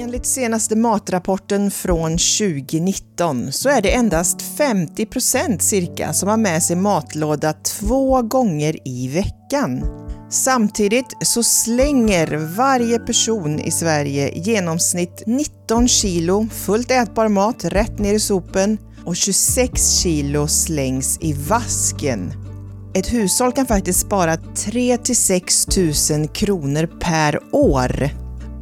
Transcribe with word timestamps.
Enligt 0.00 0.26
senaste 0.26 0.76
matrapporten 0.76 1.70
från 1.70 2.10
2019 2.10 3.52
så 3.52 3.68
är 3.68 3.82
det 3.82 3.94
endast 3.94 4.42
50 4.42 5.06
procent 5.06 5.62
cirka 5.62 6.12
som 6.12 6.28
har 6.28 6.36
med 6.36 6.62
sig 6.62 6.76
matlåda 6.76 7.52
två 7.52 8.22
gånger 8.22 8.88
i 8.88 9.08
veckan. 9.08 9.84
Samtidigt 10.30 11.16
så 11.22 11.42
slänger 11.42 12.36
varje 12.56 12.98
person 12.98 13.60
i 13.60 13.70
Sverige 13.70 14.28
i 14.28 14.40
genomsnitt 14.40 15.22
19 15.26 15.88
kilo 15.88 16.46
fullt 16.52 16.90
ätbar 16.90 17.28
mat 17.28 17.64
rätt 17.64 17.98
ner 17.98 18.14
i 18.14 18.20
sopen 18.20 18.78
och 19.04 19.16
26 19.16 20.00
kilo 20.00 20.48
slängs 20.48 21.18
i 21.20 21.32
vasken. 21.32 22.32
Ett 22.94 23.12
hushåll 23.12 23.52
kan 23.52 23.66
faktiskt 23.66 24.00
spara 24.00 24.36
3 24.36 24.96
till 24.96 25.16
6 25.16 25.66
000 26.10 26.28
kronor 26.28 26.86
per 27.00 27.40
år 27.52 28.10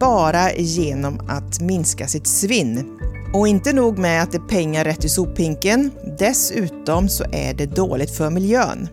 bara 0.00 0.52
genom 0.52 1.20
att 1.28 1.60
minska 1.60 2.06
sitt 2.06 2.26
svinn. 2.26 2.98
Och 3.34 3.48
inte 3.48 3.72
nog 3.72 3.98
med 3.98 4.22
att 4.22 4.32
det 4.32 4.38
är 4.38 4.48
pengar 4.48 4.84
rätt 4.84 5.04
i 5.04 5.08
sophink,en 5.08 5.90
dessutom 6.18 7.08
så 7.08 7.24
är 7.32 7.54
det 7.54 7.66
dåligt 7.66 8.16
för 8.16 8.30
miljön. 8.30 8.88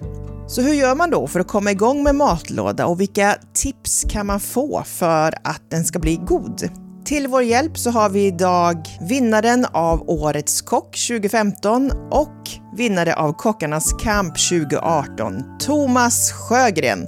Så 0.47 0.61
hur 0.61 0.73
gör 0.73 0.95
man 0.95 1.09
då 1.09 1.27
för 1.27 1.39
att 1.39 1.47
komma 1.47 1.71
igång 1.71 2.03
med 2.03 2.15
matlåda 2.15 2.85
och 2.85 3.01
vilka 3.01 3.35
tips 3.53 4.05
kan 4.09 4.25
man 4.25 4.39
få 4.39 4.83
för 4.85 5.33
att 5.43 5.61
den 5.71 5.83
ska 5.83 5.99
bli 5.99 6.15
god? 6.15 6.69
Till 7.05 7.27
vår 7.27 7.43
hjälp 7.43 7.77
så 7.77 7.91
har 7.91 8.09
vi 8.09 8.25
idag 8.25 8.87
vinnaren 9.01 9.65
av 9.71 10.09
Årets 10.09 10.61
kock 10.61 10.97
2015 11.07 11.91
och 12.11 12.49
vinnare 12.77 13.15
av 13.15 13.33
Kockarnas 13.33 13.93
kamp 13.93 14.33
2018, 14.49 15.43
Thomas 15.59 16.31
Sjögren. 16.31 17.07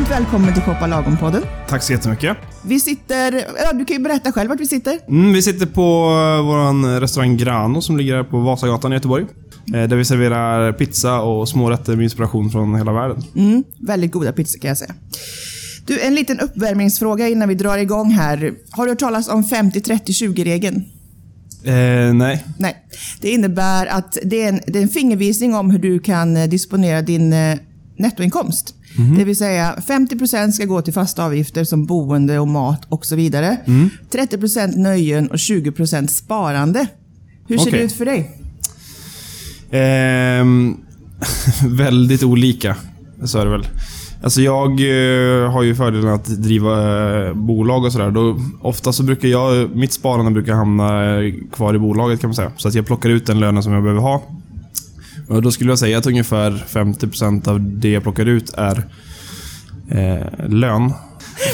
Varmt 0.00 0.10
välkommen 0.10 0.54
till 0.54 0.62
Shoppa 0.62 0.86
Lagom-podden. 0.86 1.42
Tack 1.68 1.82
så 1.82 1.92
jättemycket. 1.92 2.36
Vi 2.64 2.80
sitter, 2.80 3.32
ja, 3.32 3.72
du 3.72 3.84
kan 3.84 3.96
ju 3.96 4.02
berätta 4.02 4.32
själv 4.32 4.50
vart 4.50 4.60
vi 4.60 4.66
sitter. 4.66 4.98
Mm, 5.08 5.32
vi 5.32 5.42
sitter 5.42 5.66
på 5.66 5.80
eh, 5.80 6.46
vår 6.46 7.00
restaurang 7.00 7.36
Grano 7.36 7.82
som 7.82 7.96
ligger 7.96 8.22
på 8.24 8.40
Vasagatan 8.40 8.92
i 8.92 8.94
Göteborg. 8.94 9.26
Eh, 9.74 9.82
där 9.82 9.96
vi 9.96 10.04
serverar 10.04 10.72
pizza 10.72 11.20
och 11.20 11.48
smårätter 11.48 11.96
med 11.96 12.04
inspiration 12.04 12.50
från 12.50 12.74
hela 12.74 12.92
världen. 12.92 13.22
Mm, 13.36 13.64
väldigt 13.80 14.12
goda 14.12 14.32
pizzor 14.32 14.58
kan 14.60 14.68
jag 14.68 14.78
säga. 14.78 14.94
Du, 15.86 16.00
en 16.00 16.14
liten 16.14 16.40
uppvärmningsfråga 16.40 17.28
innan 17.28 17.48
vi 17.48 17.54
drar 17.54 17.78
igång 17.78 18.10
här. 18.10 18.52
Har 18.70 18.84
du 18.84 18.90
hört 18.90 18.98
talas 18.98 19.28
om 19.28 19.42
50-30-20-regeln? 19.42 20.84
Eh, 21.64 22.14
nej. 22.14 22.44
Nej. 22.58 22.76
Det 23.20 23.30
innebär 23.30 23.86
att 23.86 24.18
det 24.24 24.42
är, 24.42 24.48
en, 24.48 24.60
det 24.66 24.78
är 24.78 24.82
en 24.82 24.88
fingervisning 24.88 25.54
om 25.54 25.70
hur 25.70 25.78
du 25.78 25.98
kan 25.98 26.36
eh, 26.36 26.48
disponera 26.48 27.02
din 27.02 27.32
eh, 27.32 27.58
nettoinkomst. 27.98 28.74
Mm. 29.00 29.18
Det 29.18 29.24
vill 29.24 29.36
säga 29.36 29.74
50% 29.86 30.50
ska 30.50 30.64
gå 30.64 30.82
till 30.82 30.92
fasta 30.92 31.24
avgifter 31.24 31.64
som 31.64 31.86
boende 31.86 32.38
och 32.38 32.48
mat 32.48 32.84
och 32.88 33.06
så 33.06 33.16
vidare. 33.16 33.56
Mm. 33.66 33.90
30% 34.12 34.76
nöjen 34.76 35.28
och 35.30 35.36
20% 35.36 36.06
sparande. 36.06 36.86
Hur 37.48 37.58
ser 37.58 37.66
okay. 37.66 37.78
det 37.78 37.84
ut 37.84 37.92
för 37.92 38.04
dig? 38.04 38.30
Eh, 39.70 40.44
väldigt 41.76 42.22
olika, 42.22 42.76
så 43.24 43.38
är 43.38 43.44
det 43.44 43.50
väl. 43.50 43.66
Alltså 44.22 44.40
jag 44.40 44.70
eh, 44.70 45.50
har 45.50 45.62
ju 45.62 45.74
fördelen 45.74 46.08
att 46.08 46.26
driva 46.26 46.74
eh, 47.26 47.34
bolag 47.34 47.84
och 47.84 47.92
sådär. 47.92 48.34
Ofta 48.62 48.92
så 48.92 49.02
brukar 49.02 49.28
jag, 49.28 49.76
mitt 49.76 49.92
sparande 49.92 50.30
brukar 50.30 50.54
hamna 50.54 51.20
eh, 51.20 51.34
kvar 51.52 51.74
i 51.74 51.78
bolaget 51.78 52.20
kan 52.20 52.28
man 52.28 52.34
säga. 52.34 52.52
Så 52.56 52.68
att 52.68 52.74
jag 52.74 52.86
plockar 52.86 53.10
ut 53.10 53.26
den 53.26 53.40
lönen 53.40 53.62
som 53.62 53.72
jag 53.72 53.82
behöver 53.82 54.00
ha 54.00 54.22
och 55.30 55.42
då 55.42 55.50
skulle 55.50 55.70
jag 55.70 55.78
säga 55.78 55.98
att 55.98 56.06
ungefär 56.06 56.64
50% 56.68 57.48
av 57.48 57.60
det 57.60 57.90
jag 57.90 58.02
plockar 58.02 58.26
ut 58.26 58.54
är 58.56 58.86
eh, 59.90 60.48
lön. 60.48 60.92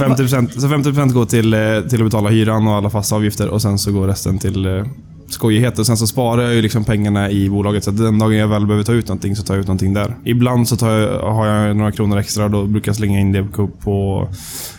50%, 0.00 0.60
så 0.60 0.66
50% 0.66 1.12
går 1.12 1.24
till, 1.24 1.54
eh, 1.54 1.80
till 1.88 2.00
att 2.00 2.06
betala 2.06 2.28
hyran 2.28 2.66
och 2.66 2.74
alla 2.74 2.90
fasta 2.90 3.16
avgifter 3.16 3.48
och 3.48 3.62
sen 3.62 3.78
så 3.78 3.92
går 3.92 4.06
resten 4.06 4.38
till 4.38 4.66
eh, 4.66 4.86
skojighet. 5.28 5.78
Och 5.78 5.86
sen 5.86 5.96
så 5.96 6.06
sparar 6.06 6.42
jag 6.42 6.54
ju 6.54 6.62
liksom 6.62 6.84
pengarna 6.84 7.30
i 7.30 7.50
bolaget. 7.50 7.84
Så 7.84 7.90
den 7.90 8.18
dagen 8.18 8.36
jag 8.36 8.48
väl 8.48 8.66
behöver 8.66 8.84
ta 8.84 8.92
ut 8.92 9.08
någonting 9.08 9.36
så 9.36 9.42
tar 9.42 9.54
jag 9.54 9.60
ut 9.60 9.66
någonting 9.66 9.94
där. 9.94 10.16
Ibland 10.24 10.68
så 10.68 10.86
jag, 10.86 11.32
har 11.32 11.46
jag 11.46 11.76
några 11.76 11.92
kronor 11.92 12.18
extra 12.18 12.44
och 12.44 12.50
då 12.50 12.64
brukar 12.66 12.88
jag 12.88 12.96
slänga 12.96 13.20
in 13.20 13.32
det 13.32 13.44
på, 13.44 14.28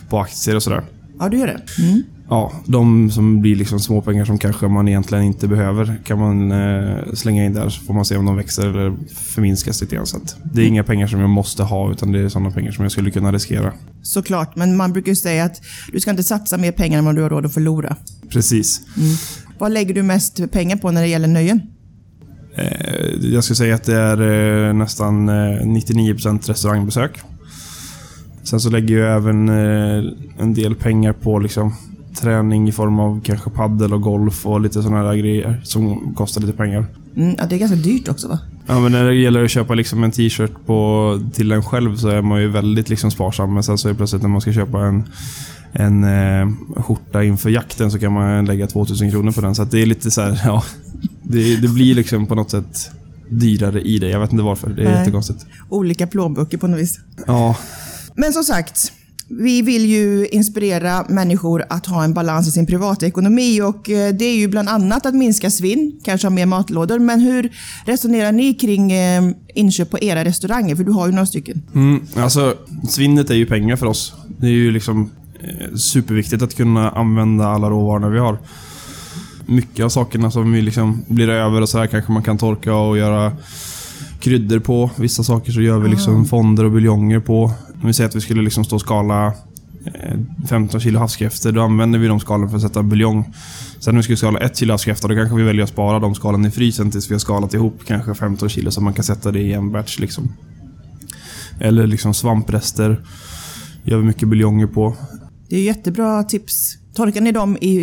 på 0.10 0.20
aktier 0.20 0.56
och 0.56 0.64
sådär. 0.64 0.84
Ja, 1.20 1.30
du 1.30 1.38
gör 1.38 1.48
det? 1.48 1.84
Mm. 1.84 2.04
Ja, 2.30 2.52
de 2.66 3.12
som 3.12 3.42
blir 3.42 3.56
liksom 3.56 3.80
småpengar 3.80 4.26
som 4.26 4.38
kanske 4.38 4.68
man 4.68 4.88
egentligen 4.88 5.24
inte 5.24 5.48
behöver 5.48 6.02
kan 6.04 6.20
man 6.20 6.52
eh, 6.52 7.14
slänga 7.14 7.46
in 7.46 7.54
där 7.54 7.70
så 7.70 7.82
får 7.82 7.94
man 7.94 8.06
se 8.06 8.18
om 8.18 8.26
de 8.26 8.36
växer 8.36 8.68
eller 8.68 8.96
förminskas 9.16 9.82
lite 9.82 9.96
grann. 9.96 10.06
Så 10.06 10.18
det 10.44 10.62
är 10.62 10.64
mm. 10.64 10.74
inga 10.74 10.84
pengar 10.84 11.08
som 11.08 11.20
jag 11.20 11.30
måste 11.30 11.64
ha 11.64 11.92
utan 11.92 12.12
det 12.12 12.20
är 12.20 12.30
sådana 12.30 12.52
pengar 12.52 12.72
som 12.72 12.84
jag 12.84 12.92
skulle 12.92 13.12
kunna 13.12 13.32
riskera. 13.32 13.74
Såklart, 14.02 14.56
men 14.56 14.78
man 14.78 14.94
brukar 14.94 15.10
ju 15.10 15.16
säga 15.16 15.46
att 15.46 15.62
du 15.92 16.00
ska 16.00 16.12
inte 16.12 16.24
satsa 16.24 16.58
mer 16.58 16.72
pengar 16.72 17.00
än 17.00 17.06
vad 17.06 17.16
du 17.16 17.22
har 17.22 17.30
råd 17.30 17.46
att 17.46 17.54
förlora. 17.54 17.96
Precis. 18.30 18.82
Mm. 18.98 19.10
Vad 19.60 19.72
lägger 19.72 19.94
du 19.94 20.04
mest 20.04 20.52
pengar 20.52 20.78
på 20.78 20.92
när 20.92 21.02
det 21.02 21.08
gäller 21.08 21.28
nöjen? 21.28 21.62
Eh, 22.56 23.32
jag 23.34 23.44
skulle 23.44 23.56
säga 23.56 23.76
att 23.76 23.84
det 23.84 23.96
är 23.96 24.68
eh, 24.68 24.74
nästan 24.74 25.30
99% 25.30 26.28
eh, 26.28 26.40
restaurangbesök. 26.48 27.20
Sen 28.44 28.60
så 28.60 28.70
lägger 28.70 28.98
jag 28.98 29.16
även 29.16 29.50
eh, 29.50 30.14
en 30.38 30.54
del 30.54 30.76
pengar 30.76 31.14
på 31.14 31.40
liksom 31.40 31.74
träning 32.20 32.70
i 32.70 32.72
form 32.72 33.00
av 33.00 33.22
kanske 33.24 33.50
paddel 33.50 33.94
och 33.94 34.02
golf 34.02 34.46
och 34.46 34.62
lite 34.62 34.84
sådana 34.84 35.04
där 35.04 35.16
grejer 35.16 35.62
som 35.64 36.14
kostar 36.16 36.42
lite 36.42 36.54
pengar. 36.54 36.86
Mm, 37.16 37.36
ja, 37.38 37.46
det 37.46 37.56
är 37.56 37.60
ganska 37.60 37.76
dyrt 37.76 38.10
också 38.10 38.28
va? 38.28 38.40
Ja, 38.68 38.80
men 38.80 38.92
när 38.92 39.06
det 39.06 39.16
gäller 39.16 39.44
att 39.44 39.52
köpa 39.52 39.74
liksom 39.74 40.04
en 40.04 40.12
t-shirt 40.12 40.52
till 41.34 41.52
en 41.52 41.64
själv 41.64 41.96
så 41.96 42.08
är 42.08 42.22
man 42.22 42.42
ju 42.42 42.48
väldigt 42.48 42.90
liksom 42.90 43.12
sparsam. 43.12 43.54
Men 43.54 43.64
sen 43.64 43.78
så 43.78 43.88
är 43.88 43.92
det 43.94 43.98
plötsligt 43.98 44.22
när 44.22 44.30
man 44.30 44.42
ska 44.42 44.54
köpa 44.54 44.80
en, 44.86 45.04
en 45.72 46.04
eh, 46.04 46.48
skjorta 46.76 47.24
inför 47.24 47.50
jakten 47.50 47.92
så 47.92 48.00
kan 48.00 48.14
man 48.14 48.46
lägga 48.46 48.68
2000 48.68 49.12
kronor 49.12 49.32
på 49.32 49.42
den. 49.42 49.56
Så 49.56 49.64
det 49.64 49.82
är 49.82 49.86
lite 49.86 50.12
så 50.12 50.22
här, 50.22 50.42
ja. 50.46 50.64
Det, 51.24 51.56
det, 51.56 51.68
blir 51.68 51.96
liksom 51.96 52.26
på 52.26 52.36
något 52.36 52.52
sätt 52.52 52.92
dyrare 53.30 53.82
i 53.82 54.00
det. 54.00 54.10
Jag 54.10 54.20
vet 54.20 54.32
inte 54.32 54.44
varför. 54.44 54.70
Det 54.70 54.82
är 54.82 54.86
Nej. 54.86 55.00
jättekonstigt. 55.00 55.46
Olika 55.70 56.08
plånböcker 56.08 56.58
på 56.58 56.68
något 56.68 56.80
vis. 56.80 57.00
Ja. 57.28 57.56
Men 58.16 58.34
som 58.34 58.44
sagt, 58.44 58.92
vi 59.30 59.62
vill 59.62 59.86
ju 59.86 60.28
inspirera 60.28 61.06
människor 61.10 61.66
att 61.70 61.86
ha 61.86 62.04
en 62.04 62.14
balans 62.14 62.48
i 62.48 62.52
sin 62.52 62.66
privatekonomi 62.66 63.62
och 63.62 63.90
eh, 63.90 64.14
det 64.14 64.26
är 64.26 64.36
ju 64.36 64.48
bland 64.48 64.70
annat 64.70 65.06
att 65.06 65.16
minska 65.16 65.50
svinn, 65.50 66.00
kanske 66.04 66.28
ha 66.28 66.30
mer 66.30 66.46
matlådor. 66.46 67.00
Men 67.00 67.20
hur 67.20 67.52
resonerar 67.86 68.32
ni 68.32 68.54
kring 68.54 68.92
eh, 68.92 69.24
inköp 69.54 69.90
på 69.90 70.00
era 70.00 70.26
restauranger? 70.26 70.76
För 70.76 70.84
du 70.84 70.92
har 70.92 71.08
ju 71.08 71.14
några 71.14 71.26
stycken. 71.26 71.62
Mm, 71.76 72.02
alltså, 72.16 72.56
svinnet 72.90 73.30
är 73.30 73.36
ju 73.36 73.46
pengar 73.46 73.76
för 73.76 73.86
oss. 73.86 74.14
Det 74.28 74.48
är 74.48 74.52
ju 74.52 74.72
liksom 74.72 75.10
eh, 75.40 75.76
superviktigt 75.76 76.44
att 76.44 76.56
kunna 76.56 76.92
använda 76.92 77.48
alla 77.48 77.70
råvaror 77.70 78.10
vi 78.10 78.20
har. 78.20 78.38
Mycket 79.46 79.86
av 79.86 79.90
sakerna 79.90 80.32
som 80.32 80.52
vi 80.52 80.62
liksom 80.62 81.04
blir 81.08 81.30
över 81.30 81.62
och 81.62 81.70
så 81.70 81.78
här 81.78 81.88
kanske 81.88 82.12
man 82.12 82.24
kan 82.24 82.38
torka 82.38 82.74
och 82.74 82.98
göra 82.98 83.32
kryddor 84.20 84.60
på. 84.60 84.90
Vissa 84.96 85.24
saker 85.24 85.52
så 85.52 85.62
gör 85.62 85.80
vi 85.80 85.90
liksom 85.90 86.26
fonder 86.26 86.64
och 86.64 86.72
buljonger 86.72 87.20
på. 87.20 87.44
Om 87.82 87.88
vi 87.88 87.94
säger 87.94 88.10
att 88.10 88.16
vi 88.16 88.22
skulle 88.22 88.42
liksom 88.42 88.64
stå 88.64 88.76
och 88.76 88.82
skala 88.82 89.34
15 90.50 90.76
eh, 90.76 90.84
kilo 90.84 91.00
havskräftor, 91.00 91.52
då 91.52 91.62
använder 91.62 92.00
vi 92.00 92.08
de 92.08 92.20
skalen 92.20 92.50
för 92.50 92.56
att 92.56 92.64
sätta 92.64 92.84
buljong. 92.84 93.34
Sen 93.80 93.94
när 93.94 94.00
vi 94.00 94.04
skulle 94.04 94.18
skala 94.18 94.40
1 94.40 94.58
kilo 94.58 94.74
havskräftor, 94.74 95.10
då 95.10 95.16
kanske 95.16 95.36
vi 95.36 95.44
väljer 95.44 95.64
att 95.64 95.70
spara 95.70 96.00
de 96.00 96.16
skalen 96.16 96.46
i 96.46 96.52
frysen 96.52 96.92
tills 96.92 97.10
vi 97.10 97.14
har 97.14 97.20
skalat 97.20 97.54
ihop 97.54 97.80
kanske 97.88 98.14
15 98.14 98.50
kilo 98.50 98.72
så 98.72 98.82
man 98.82 98.94
kan 98.94 99.04
sätta 99.04 99.32
det 99.32 99.40
i 99.40 99.54
en 99.54 99.72
batch. 99.72 100.00
Liksom. 100.00 100.34
Eller 101.60 101.88
liksom 101.88 102.14
svamprester 102.14 103.02
gör 103.84 103.98
vi 103.98 104.04
mycket 104.04 104.28
buljonger 104.28 104.68
på. 104.68 104.96
Det 105.50 105.56
är 105.56 105.64
jättebra 105.64 106.24
tips. 106.24 106.78
Torkar 106.98 107.22
ni 107.22 107.32
dem 107.32 107.58
i, 107.62 107.76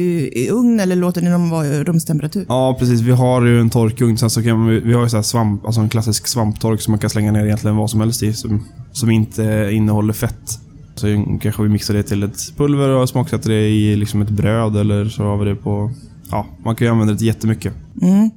i 0.45 0.51
ugn 0.51 0.81
eller 0.81 0.97
låter 0.97 1.23
ni 1.23 1.31
dem 1.31 1.51
vara 1.51 1.67
i 1.67 1.85
rumstemperatur? 1.85 2.47
Ja, 2.49 2.77
precis. 2.79 3.01
Vi 3.01 3.13
har 3.13 3.43
ju 3.43 3.61
en 3.61 3.71
torkugn. 3.71 4.19
Sen 4.19 4.31
så 4.31 4.43
kan 4.43 4.67
vi, 4.67 4.81
vi 4.81 4.93
har 4.93 5.03
ju 5.03 5.09
så 5.09 5.23
svamp, 5.23 5.67
alltså 5.67 5.81
en 5.81 5.89
klassisk 5.89 6.27
svamptork 6.27 6.81
som 6.81 6.93
man 6.93 6.99
kan 6.99 7.11
slänga 7.11 7.33
ner 7.33 7.45
egentligen 7.45 7.77
vad 7.77 7.91
som 7.91 8.01
helst 8.01 8.23
i. 8.23 8.33
Som, 8.33 8.65
som 8.93 9.11
inte 9.11 9.69
innehåller 9.73 10.13
fett. 10.13 10.61
Så 10.95 11.07
kanske 11.41 11.63
vi 11.63 11.69
mixar 11.69 11.95
det 11.95 12.03
till 12.03 12.23
ett 12.23 12.57
pulver 12.57 12.89
och 12.89 13.09
smaksätter 13.09 13.51
det 13.51 13.69
i 13.69 13.97
liksom 13.97 14.23
ett 14.23 14.31
bröd 14.31 14.77
eller 14.77 15.05
så 15.05 15.23
har 15.23 15.37
vi 15.37 15.45
det 15.45 15.57
på... 15.57 15.91
Ja, 16.31 16.47
man 16.65 16.77
kan 16.77 16.87
ju 16.87 16.91
använda 16.93 17.13
det 17.13 17.19
till 17.19 17.27
jättemycket. 17.27 17.73
Mm. 18.03 18.31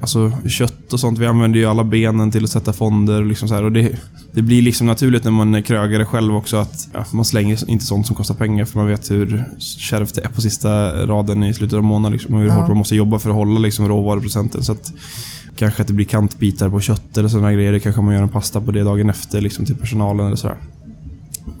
Alltså 0.00 0.32
kött 0.48 0.92
och 0.92 1.00
sånt. 1.00 1.18
Vi 1.18 1.26
använder 1.26 1.58
ju 1.58 1.66
alla 1.66 1.84
benen 1.84 2.30
till 2.30 2.44
att 2.44 2.50
sätta 2.50 2.72
fonder. 2.72 3.20
Och 3.20 3.26
liksom 3.26 3.48
så 3.48 3.54
här, 3.54 3.64
och 3.64 3.72
det, 3.72 3.98
det 4.32 4.42
blir 4.42 4.62
liksom 4.62 4.86
naturligt 4.86 5.24
när 5.24 5.30
man 5.30 5.54
är 5.54 5.60
krögare 5.60 6.04
själv 6.04 6.36
också 6.36 6.56
att 6.56 6.88
ja, 6.92 7.04
man 7.12 7.24
slänger 7.24 7.70
inte 7.70 7.84
sånt 7.84 8.06
som 8.06 8.16
kostar 8.16 8.34
pengar 8.34 8.64
för 8.64 8.78
man 8.78 8.88
vet 8.88 9.10
hur 9.10 9.44
kärvt 9.58 10.14
det 10.14 10.20
är 10.24 10.28
på 10.28 10.40
sista 10.40 10.92
raden 11.06 11.44
i 11.44 11.54
slutet 11.54 11.76
av 11.76 11.82
månaden. 11.84 12.12
Liksom, 12.12 12.34
och 12.34 12.40
hur 12.40 12.48
ja. 12.48 12.54
hårt 12.54 12.68
man 12.68 12.76
måste 12.76 12.96
jobba 12.96 13.18
för 13.18 13.30
att 13.30 13.36
hålla 13.36 13.60
liksom, 13.60 13.88
råvaruprocenten. 13.88 14.62
Så 14.64 14.72
att, 14.72 14.92
kanske 15.56 15.82
att 15.82 15.88
det 15.88 15.94
blir 15.94 16.06
kantbitar 16.06 16.70
på 16.70 16.80
kött 16.80 17.18
eller 17.18 17.28
sådana 17.28 17.52
grejer. 17.52 17.72
Det 17.72 17.80
kanske 17.80 18.00
man 18.02 18.14
gör 18.14 18.22
en 18.22 18.28
pasta 18.28 18.60
på 18.60 18.70
det 18.70 18.82
dagen 18.82 19.10
efter 19.10 19.40
liksom, 19.40 19.66
till 19.66 19.76
personalen 19.76 20.26
eller 20.26 20.36
sådär. 20.36 20.56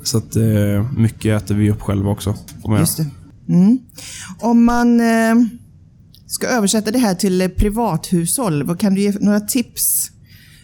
Så 0.02 0.18
att 0.18 0.36
eh, 0.36 0.92
mycket 0.96 1.42
äter 1.42 1.54
vi 1.54 1.70
upp 1.70 1.82
själva 1.82 2.10
också. 2.10 2.34
Just 2.78 2.96
det. 2.96 3.06
Mm. 3.48 3.78
Om 4.40 4.64
man... 4.64 5.00
Eh 5.00 5.34
ska 6.32 6.46
översätta 6.46 6.90
det 6.90 6.98
här 6.98 7.14
till 7.14 7.40
eh, 7.40 7.48
privathushåll, 7.48 8.62
vad 8.62 8.80
kan 8.80 8.94
du 8.94 9.00
ge 9.00 9.12
några 9.20 9.40
tips 9.40 10.10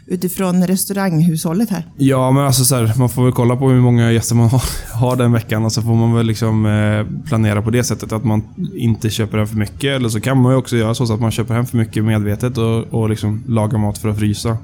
utifrån 0.06 0.66
restauranghushållet 0.66 1.70
här? 1.70 1.86
Ja, 1.96 2.30
men 2.30 2.44
alltså 2.44 2.64
så 2.64 2.76
här, 2.76 2.92
man 2.98 3.08
får 3.08 3.24
väl 3.24 3.32
kolla 3.32 3.56
på 3.56 3.70
hur 3.70 3.80
många 3.80 4.12
gäster 4.12 4.34
man 4.34 4.48
har, 4.50 4.62
har 4.92 5.16
den 5.16 5.32
veckan 5.32 5.64
och 5.64 5.72
så 5.72 5.82
får 5.82 5.94
man 5.94 6.14
väl 6.14 6.26
liksom 6.26 6.66
eh, 6.66 7.26
planera 7.28 7.62
på 7.62 7.70
det 7.70 7.84
sättet 7.84 8.12
att 8.12 8.24
man 8.24 8.42
inte 8.74 9.10
köper 9.10 9.38
hem 9.38 9.46
för 9.46 9.56
mycket. 9.56 9.96
Eller 9.96 10.08
så 10.08 10.20
kan 10.20 10.42
man 10.42 10.52
ju 10.52 10.58
också 10.58 10.76
göra 10.76 10.94
så 10.94 11.14
att 11.14 11.20
man 11.20 11.30
köper 11.30 11.54
hem 11.54 11.66
för 11.66 11.76
mycket 11.76 12.04
medvetet 12.04 12.58
och, 12.58 12.78
och 12.78 13.08
liksom 13.10 13.42
lagar 13.48 13.78
mat 13.78 13.98
för 13.98 14.08
att 14.08 14.18
frysa. 14.18 14.58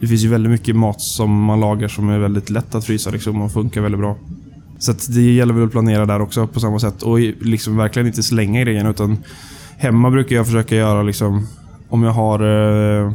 Det 0.00 0.06
finns 0.06 0.22
ju 0.22 0.28
väldigt 0.28 0.52
mycket 0.52 0.76
mat 0.76 1.00
som 1.00 1.44
man 1.44 1.60
lagar 1.60 1.88
som 1.88 2.08
är 2.08 2.18
väldigt 2.18 2.50
lätt 2.50 2.74
att 2.74 2.84
frysa 2.84 3.10
liksom 3.10 3.42
och 3.42 3.52
funkar 3.52 3.80
väldigt 3.80 4.00
bra. 4.00 4.16
Så 4.78 4.94
det 5.08 5.32
gäller 5.32 5.54
väl 5.54 5.64
att 5.64 5.70
planera 5.70 6.06
där 6.06 6.20
också 6.20 6.46
på 6.46 6.60
samma 6.60 6.78
sätt 6.78 7.02
och 7.02 7.18
liksom 7.20 7.76
verkligen 7.76 8.06
inte 8.06 8.22
slänga 8.22 8.60
grejerna 8.60 8.90
utan 8.90 9.18
hemma 9.80 10.10
brukar 10.10 10.36
jag 10.36 10.46
försöka 10.46 10.76
göra 10.76 11.02
liksom 11.02 11.46
om 11.88 12.02
jag 12.02 12.12
har 12.12 12.40
eh, 13.04 13.12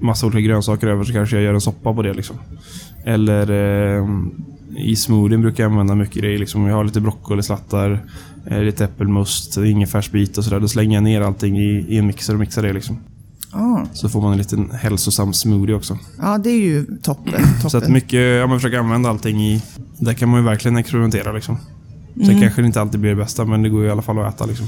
massa 0.00 0.26
olika 0.26 0.40
grönsaker 0.40 0.86
över 0.86 1.04
så 1.04 1.12
kanske 1.12 1.36
jag 1.36 1.42
gör 1.44 1.54
en 1.54 1.60
soppa 1.60 1.94
på 1.94 2.02
det. 2.02 2.14
Liksom. 2.14 2.36
Eller 3.04 3.50
eh, 3.98 4.08
i 4.76 4.96
smoothien 4.96 5.42
brukar 5.42 5.64
jag 5.64 5.70
använda 5.70 5.94
mycket 5.94 6.16
grejer. 6.16 6.38
Liksom. 6.38 6.66
Jag 6.66 6.76
har 6.76 6.84
lite 6.84 7.00
broccolislattar, 7.00 8.04
eh, 8.46 8.62
lite 8.62 8.84
äppelmust, 8.84 9.56
ingefärsbit 9.56 10.38
och 10.38 10.44
sådär. 10.44 10.60
Då 10.60 10.68
slänger 10.68 10.96
jag 10.96 11.04
ner 11.04 11.20
allting 11.20 11.58
i, 11.58 11.86
i 11.88 11.98
en 11.98 12.06
mixer 12.06 12.32
och 12.34 12.40
mixar 12.40 12.62
det. 12.62 12.72
Liksom. 12.72 12.98
Ah. 13.52 13.84
Så 13.92 14.08
får 14.08 14.20
man 14.20 14.32
en 14.32 14.38
liten 14.38 14.70
hälsosam 14.70 15.32
smoothie 15.32 15.74
också. 15.74 15.98
Ja, 16.20 16.38
det 16.38 16.50
är 16.50 16.60
ju 16.60 16.84
toppen. 16.84 17.02
toppen. 17.32 17.44
Så 17.70 17.78
att 17.78 17.88
mycket, 17.88 18.40
ja, 18.40 18.46
man 18.46 18.58
försöker 18.58 18.78
använda 18.78 19.08
allting 19.08 19.40
i... 19.42 19.62
Där 19.98 20.12
kan 20.12 20.28
man 20.28 20.40
ju 20.40 20.46
verkligen 20.46 20.76
experimentera. 20.76 21.32
Liksom. 21.32 21.56
Sen 22.14 22.24
Mm. 22.24 22.40
kanske 22.40 22.62
det 22.62 22.66
inte 22.66 22.80
alltid 22.80 23.00
blir 23.00 23.10
det 23.10 23.16
bästa, 23.16 23.44
men 23.44 23.62
det 23.62 23.68
går 23.68 23.82
ju 23.82 23.88
i 23.88 23.90
alla 23.90 24.02
fall 24.02 24.18
att 24.18 24.34
äta. 24.34 24.46
Liksom. 24.46 24.66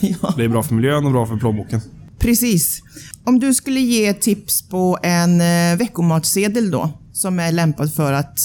ja. 0.22 0.34
Det 0.36 0.44
är 0.44 0.48
bra 0.48 0.62
för 0.62 0.74
miljön 0.74 1.06
och 1.06 1.12
bra 1.12 1.26
för 1.26 1.36
plånboken. 1.36 1.80
Precis. 2.18 2.82
Om 3.24 3.38
du 3.38 3.54
skulle 3.54 3.80
ge 3.80 4.14
tips 4.14 4.68
på 4.68 4.98
en 5.02 5.40
eh, 5.40 5.78
veckomatsedel 5.78 6.70
då, 6.70 6.90
som 7.12 7.38
är 7.38 7.52
lämpad 7.52 7.94
för 7.94 8.12
att 8.12 8.38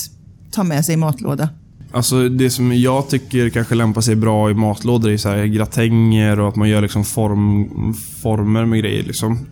ta 0.52 0.64
med 0.64 0.86
sig 0.86 0.94
i 0.94 0.98
matlåda. 0.98 1.50
Alltså 1.92 2.30
det 2.30 2.50
som 2.50 2.74
jag 2.74 3.10
tycker 3.10 3.50
kanske 3.50 3.76
lämpar 3.76 4.02
sig 4.02 4.16
bra 4.16 4.50
i 4.50 4.54
matlådor 4.54 5.12
är 5.12 5.18
så 5.18 5.30
här 5.30 5.46
gratänger 5.46 6.40
och 6.40 6.50
att 6.50 6.56
man 6.56 6.70
gör 6.70 6.82
liksom 6.82 7.06
form, 7.06 7.94
former 8.22 8.66
med 8.66 8.80
grejer. 8.80 9.04
Liksom. 9.04 9.46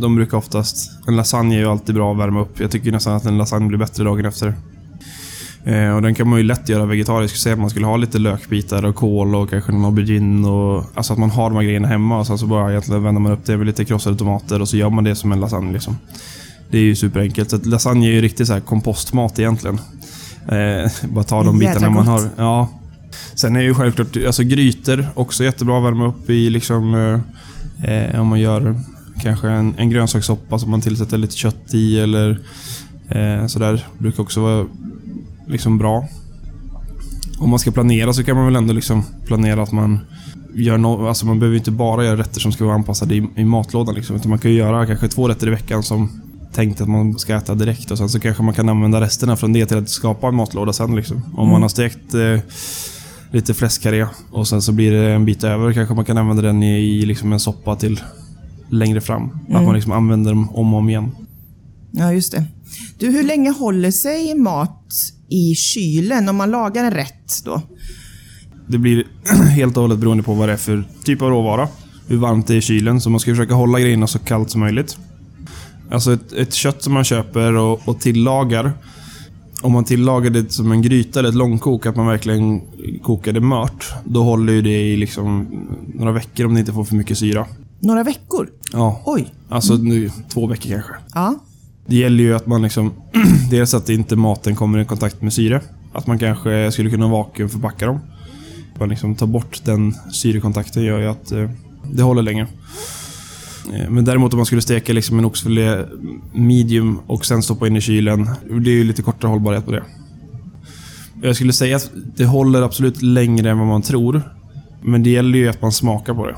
De 0.00 0.16
brukar 0.16 0.38
oftast... 0.38 0.90
En 1.08 1.16
lasagne 1.16 1.54
är 1.54 1.58
ju 1.58 1.66
alltid 1.66 1.94
bra 1.94 2.12
att 2.12 2.18
värma 2.18 2.40
upp. 2.40 2.60
Jag 2.60 2.70
tycker 2.70 2.92
nästan 2.92 3.16
att 3.16 3.24
en 3.24 3.38
lasagne 3.38 3.68
blir 3.68 3.78
bättre 3.78 4.04
dagen 4.04 4.24
efter. 4.24 4.54
Eh, 5.68 5.94
och 5.94 6.02
Den 6.02 6.14
kan 6.14 6.28
man 6.28 6.38
ju 6.38 6.44
lätt 6.44 6.68
göra 6.68 6.86
vegetarisk. 6.86 7.36
Säg 7.36 7.52
att 7.52 7.58
man 7.58 7.70
skulle 7.70 7.86
ha 7.86 7.96
lite 7.96 8.18
lökbitar 8.18 8.84
och 8.84 8.94
kål 8.94 9.34
och 9.34 9.50
kanske 9.50 9.72
någon 9.72 9.84
aubergine. 9.84 10.48
Och, 10.48 10.84
alltså 10.94 11.12
att 11.12 11.18
man 11.18 11.30
har 11.30 11.50
de 11.50 11.56
här 11.56 11.62
grejerna 11.62 11.88
hemma 11.88 12.18
och 12.18 12.26
sen 12.26 12.38
så 12.38 12.46
bara 12.46 12.70
egentligen 12.70 13.02
vänder 13.02 13.20
man 13.20 13.32
upp 13.32 13.44
det 13.44 13.56
med 13.56 13.66
lite 13.66 13.84
krossade 13.84 14.16
tomater 14.16 14.60
och 14.60 14.68
så 14.68 14.76
gör 14.76 14.90
man 14.90 15.04
det 15.04 15.14
som 15.14 15.32
en 15.32 15.40
lasagne. 15.40 15.72
Liksom. 15.72 15.98
Det 16.70 16.78
är 16.78 16.82
ju 16.82 16.96
superenkelt. 16.96 17.50
Så 17.50 17.58
lasagne 17.64 18.06
är 18.06 18.10
ju 18.10 18.20
riktigt 18.20 18.46
så 18.46 18.52
här 18.52 18.60
kompostmat 18.60 19.38
egentligen. 19.38 19.80
Eh, 20.48 20.90
bara 21.08 21.24
ta 21.24 21.42
de 21.42 21.58
bitarna 21.58 21.90
man 21.90 22.06
gott. 22.06 22.22
har. 22.22 22.30
Ja. 22.36 22.68
Sen 23.34 23.56
är 23.56 23.60
ju 23.60 23.74
självklart 23.74 24.16
alltså 24.26 24.42
grytor 24.42 25.08
också 25.14 25.44
jättebra 25.44 25.78
att 25.78 25.84
värma 25.84 26.06
upp 26.06 26.30
i 26.30 26.50
liksom... 26.50 26.94
Eh, 27.82 27.92
eh, 27.92 28.20
om 28.20 28.26
man 28.26 28.40
gör 28.40 28.80
kanske 29.22 29.48
en, 29.48 29.74
en 29.78 29.90
grönsakssoppa 29.90 30.58
som 30.58 30.70
man 30.70 30.80
tillsätter 30.80 31.18
lite 31.18 31.36
kött 31.36 31.74
i 31.74 32.00
eller 32.00 32.40
eh, 33.08 33.46
sådär. 33.46 33.86
Brukar 33.98 34.22
också 34.22 34.40
vara 34.40 34.66
liksom 35.48 35.78
bra. 35.78 36.08
Om 37.38 37.50
man 37.50 37.58
ska 37.58 37.70
planera 37.70 38.12
så 38.12 38.24
kan 38.24 38.36
man 38.36 38.46
väl 38.46 38.56
ändå 38.56 38.72
liksom 38.72 39.02
planera 39.26 39.62
att 39.62 39.72
man 39.72 40.00
gör 40.54 40.78
no, 40.78 41.08
alltså 41.08 41.26
man 41.26 41.38
behöver 41.38 41.58
inte 41.58 41.70
bara 41.70 42.04
göra 42.04 42.16
rätter 42.16 42.40
som 42.40 42.52
ska 42.52 42.64
vara 42.64 42.74
anpassade 42.74 43.14
i, 43.14 43.28
i 43.36 43.44
matlådan. 43.44 43.94
Liksom, 43.94 44.16
utan 44.16 44.30
man 44.30 44.38
kan 44.38 44.52
göra 44.52 44.86
kanske 44.86 45.08
två 45.08 45.28
rätter 45.28 45.46
i 45.46 45.50
veckan 45.50 45.82
som 45.82 46.22
tänkt 46.52 46.80
att 46.80 46.88
man 46.88 47.18
ska 47.18 47.36
äta 47.36 47.54
direkt 47.54 47.90
och 47.90 47.98
sen 47.98 48.08
så 48.08 48.20
kanske 48.20 48.42
man 48.42 48.54
kan 48.54 48.68
använda 48.68 49.00
resterna 49.00 49.36
från 49.36 49.52
det 49.52 49.66
till 49.66 49.78
att 49.78 49.88
skapa 49.88 50.28
en 50.28 50.34
matlåda 50.34 50.72
sen. 50.72 50.96
Liksom. 50.96 51.22
Om 51.36 51.48
man 51.48 51.62
har 51.62 51.68
stekt 51.68 52.14
eh, 52.14 52.38
lite 53.30 53.54
fläskkarré 53.54 54.06
och 54.30 54.48
sen 54.48 54.62
så 54.62 54.72
blir 54.72 54.92
det 54.92 55.12
en 55.12 55.24
bit 55.24 55.44
över 55.44 55.72
kanske 55.72 55.94
man 55.94 56.04
kan 56.04 56.18
använda 56.18 56.42
den 56.42 56.62
i, 56.62 56.80
i 56.80 57.06
liksom 57.06 57.32
en 57.32 57.40
soppa 57.40 57.76
till 57.76 58.00
längre 58.68 59.00
fram. 59.00 59.30
Att 59.50 59.64
man 59.64 59.74
liksom 59.74 59.92
använder 59.92 60.30
dem 60.30 60.50
om 60.50 60.74
och 60.74 60.78
om 60.78 60.88
igen. 60.88 61.10
Ja, 61.90 62.12
just 62.12 62.32
det. 62.32 62.44
Du, 62.98 63.10
hur 63.10 63.22
länge 63.22 63.50
håller 63.50 63.90
sig 63.90 64.34
mat 64.34 64.92
i 65.28 65.54
kylen 65.54 66.28
om 66.28 66.36
man 66.36 66.50
lagar 66.50 66.84
en 66.84 66.90
rätt 66.90 67.44
då? 67.44 67.62
Det 68.66 68.78
blir 68.78 69.04
helt 69.50 69.76
och 69.76 69.82
hållet 69.82 69.98
beroende 69.98 70.22
på 70.22 70.34
vad 70.34 70.48
det 70.48 70.52
är 70.52 70.56
för 70.56 70.84
typ 71.04 71.22
av 71.22 71.28
råvara. 71.30 71.68
Hur 72.06 72.16
varmt 72.16 72.46
det 72.46 72.54
är 72.54 72.58
i 72.58 72.60
kylen, 72.60 73.00
så 73.00 73.10
man 73.10 73.20
ska 73.20 73.30
försöka 73.30 73.54
hålla 73.54 73.80
grejerna 73.80 74.06
så 74.06 74.18
kallt 74.18 74.50
som 74.50 74.60
möjligt. 74.60 74.98
Alltså 75.90 76.12
ett, 76.12 76.32
ett 76.32 76.54
kött 76.54 76.82
som 76.82 76.92
man 76.92 77.04
köper 77.04 77.56
och, 77.56 77.88
och 77.88 78.00
tillagar. 78.00 78.72
Om 79.62 79.72
man 79.72 79.84
tillagar 79.84 80.30
det 80.30 80.52
som 80.52 80.72
en 80.72 80.82
gryta 80.82 81.18
eller 81.18 81.28
ett 81.28 81.34
långkok, 81.34 81.86
att 81.86 81.96
man 81.96 82.06
verkligen 82.06 82.60
kokar 83.02 83.32
det 83.32 83.40
mört. 83.40 83.92
Då 84.04 84.22
håller 84.22 84.52
ju 84.52 84.62
det 84.62 84.82
i 84.82 84.96
liksom 84.96 85.46
några 85.94 86.12
veckor 86.12 86.46
om 86.46 86.54
det 86.54 86.60
inte 86.60 86.72
får 86.72 86.84
för 86.84 86.94
mycket 86.94 87.18
syra. 87.18 87.46
Några 87.80 88.02
veckor? 88.02 88.48
Ja, 88.72 89.02
Oj. 89.06 89.34
alltså 89.48 89.74
nu, 89.74 90.10
två 90.28 90.46
veckor 90.46 90.70
kanske. 90.70 90.92
Ja. 91.14 91.38
Det 91.88 91.96
gäller 91.96 92.24
ju 92.24 92.34
att 92.34 92.46
man 92.46 92.62
liksom... 92.62 92.92
dels 93.50 93.74
att 93.74 93.88
inte 93.88 94.16
maten 94.16 94.56
kommer 94.56 94.78
i 94.78 94.84
kontakt 94.84 95.22
med 95.22 95.32
syre. 95.32 95.60
Att 95.92 96.06
man 96.06 96.18
kanske 96.18 96.72
skulle 96.72 96.90
kunna 96.90 97.08
vakuumförpacka 97.08 97.86
dem. 97.86 98.00
Att 98.74 98.80
Man 98.80 98.88
liksom 98.88 99.14
tar 99.14 99.26
bort 99.26 99.60
den 99.64 99.94
syrekontakten 100.12 100.82
gör 100.82 100.98
ju 100.98 101.06
att 101.06 101.32
eh, 101.32 101.50
det 101.92 102.02
håller 102.02 102.22
längre. 102.22 102.46
Eh, 103.74 103.90
men 103.90 104.04
däremot 104.04 104.32
om 104.32 104.36
man 104.36 104.46
skulle 104.46 104.62
steka 104.62 104.92
liksom 104.92 105.18
en 105.18 105.24
oxfilé 105.24 105.84
medium 106.32 106.98
och 107.06 107.26
sen 107.26 107.42
stoppa 107.42 107.66
in 107.66 107.76
i 107.76 107.80
kylen. 107.80 108.30
Det 108.44 108.70
är 108.70 108.74
ju 108.74 108.84
lite 108.84 109.02
kortare 109.02 109.28
hållbarhet 109.28 109.64
på 109.64 109.72
det. 109.72 109.82
Jag 111.22 111.36
skulle 111.36 111.52
säga 111.52 111.76
att 111.76 111.90
det 112.16 112.24
håller 112.24 112.62
absolut 112.62 113.02
längre 113.02 113.50
än 113.50 113.58
vad 113.58 113.68
man 113.68 113.82
tror. 113.82 114.22
Men 114.82 115.02
det 115.02 115.10
gäller 115.10 115.38
ju 115.38 115.48
att 115.48 115.62
man 115.62 115.72
smakar 115.72 116.14
på 116.14 116.26
det. 116.26 116.36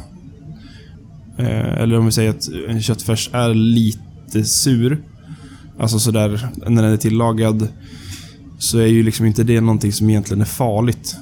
Eh, 1.39 1.83
eller 1.83 1.99
om 1.99 2.07
vi 2.07 2.13
säger 2.13 2.31
att 2.31 2.49
en 2.69 2.83
köttfärs 2.83 3.31
är 3.33 3.55
lite 3.55 4.45
sur. 4.45 5.03
Alltså 5.81 5.99
sådär, 5.99 6.49
när 6.67 6.83
den 6.83 6.93
är 6.93 6.97
tillagad. 6.97 7.69
Så 8.59 8.79
är 8.79 8.87
ju 8.87 9.03
liksom 9.03 9.27
inte 9.27 9.45
det 9.45 9.61
någonting 9.61 9.93
som 9.93 10.11
egentligen 10.11 10.41
är 10.41 10.47
farligt. 10.47 11.17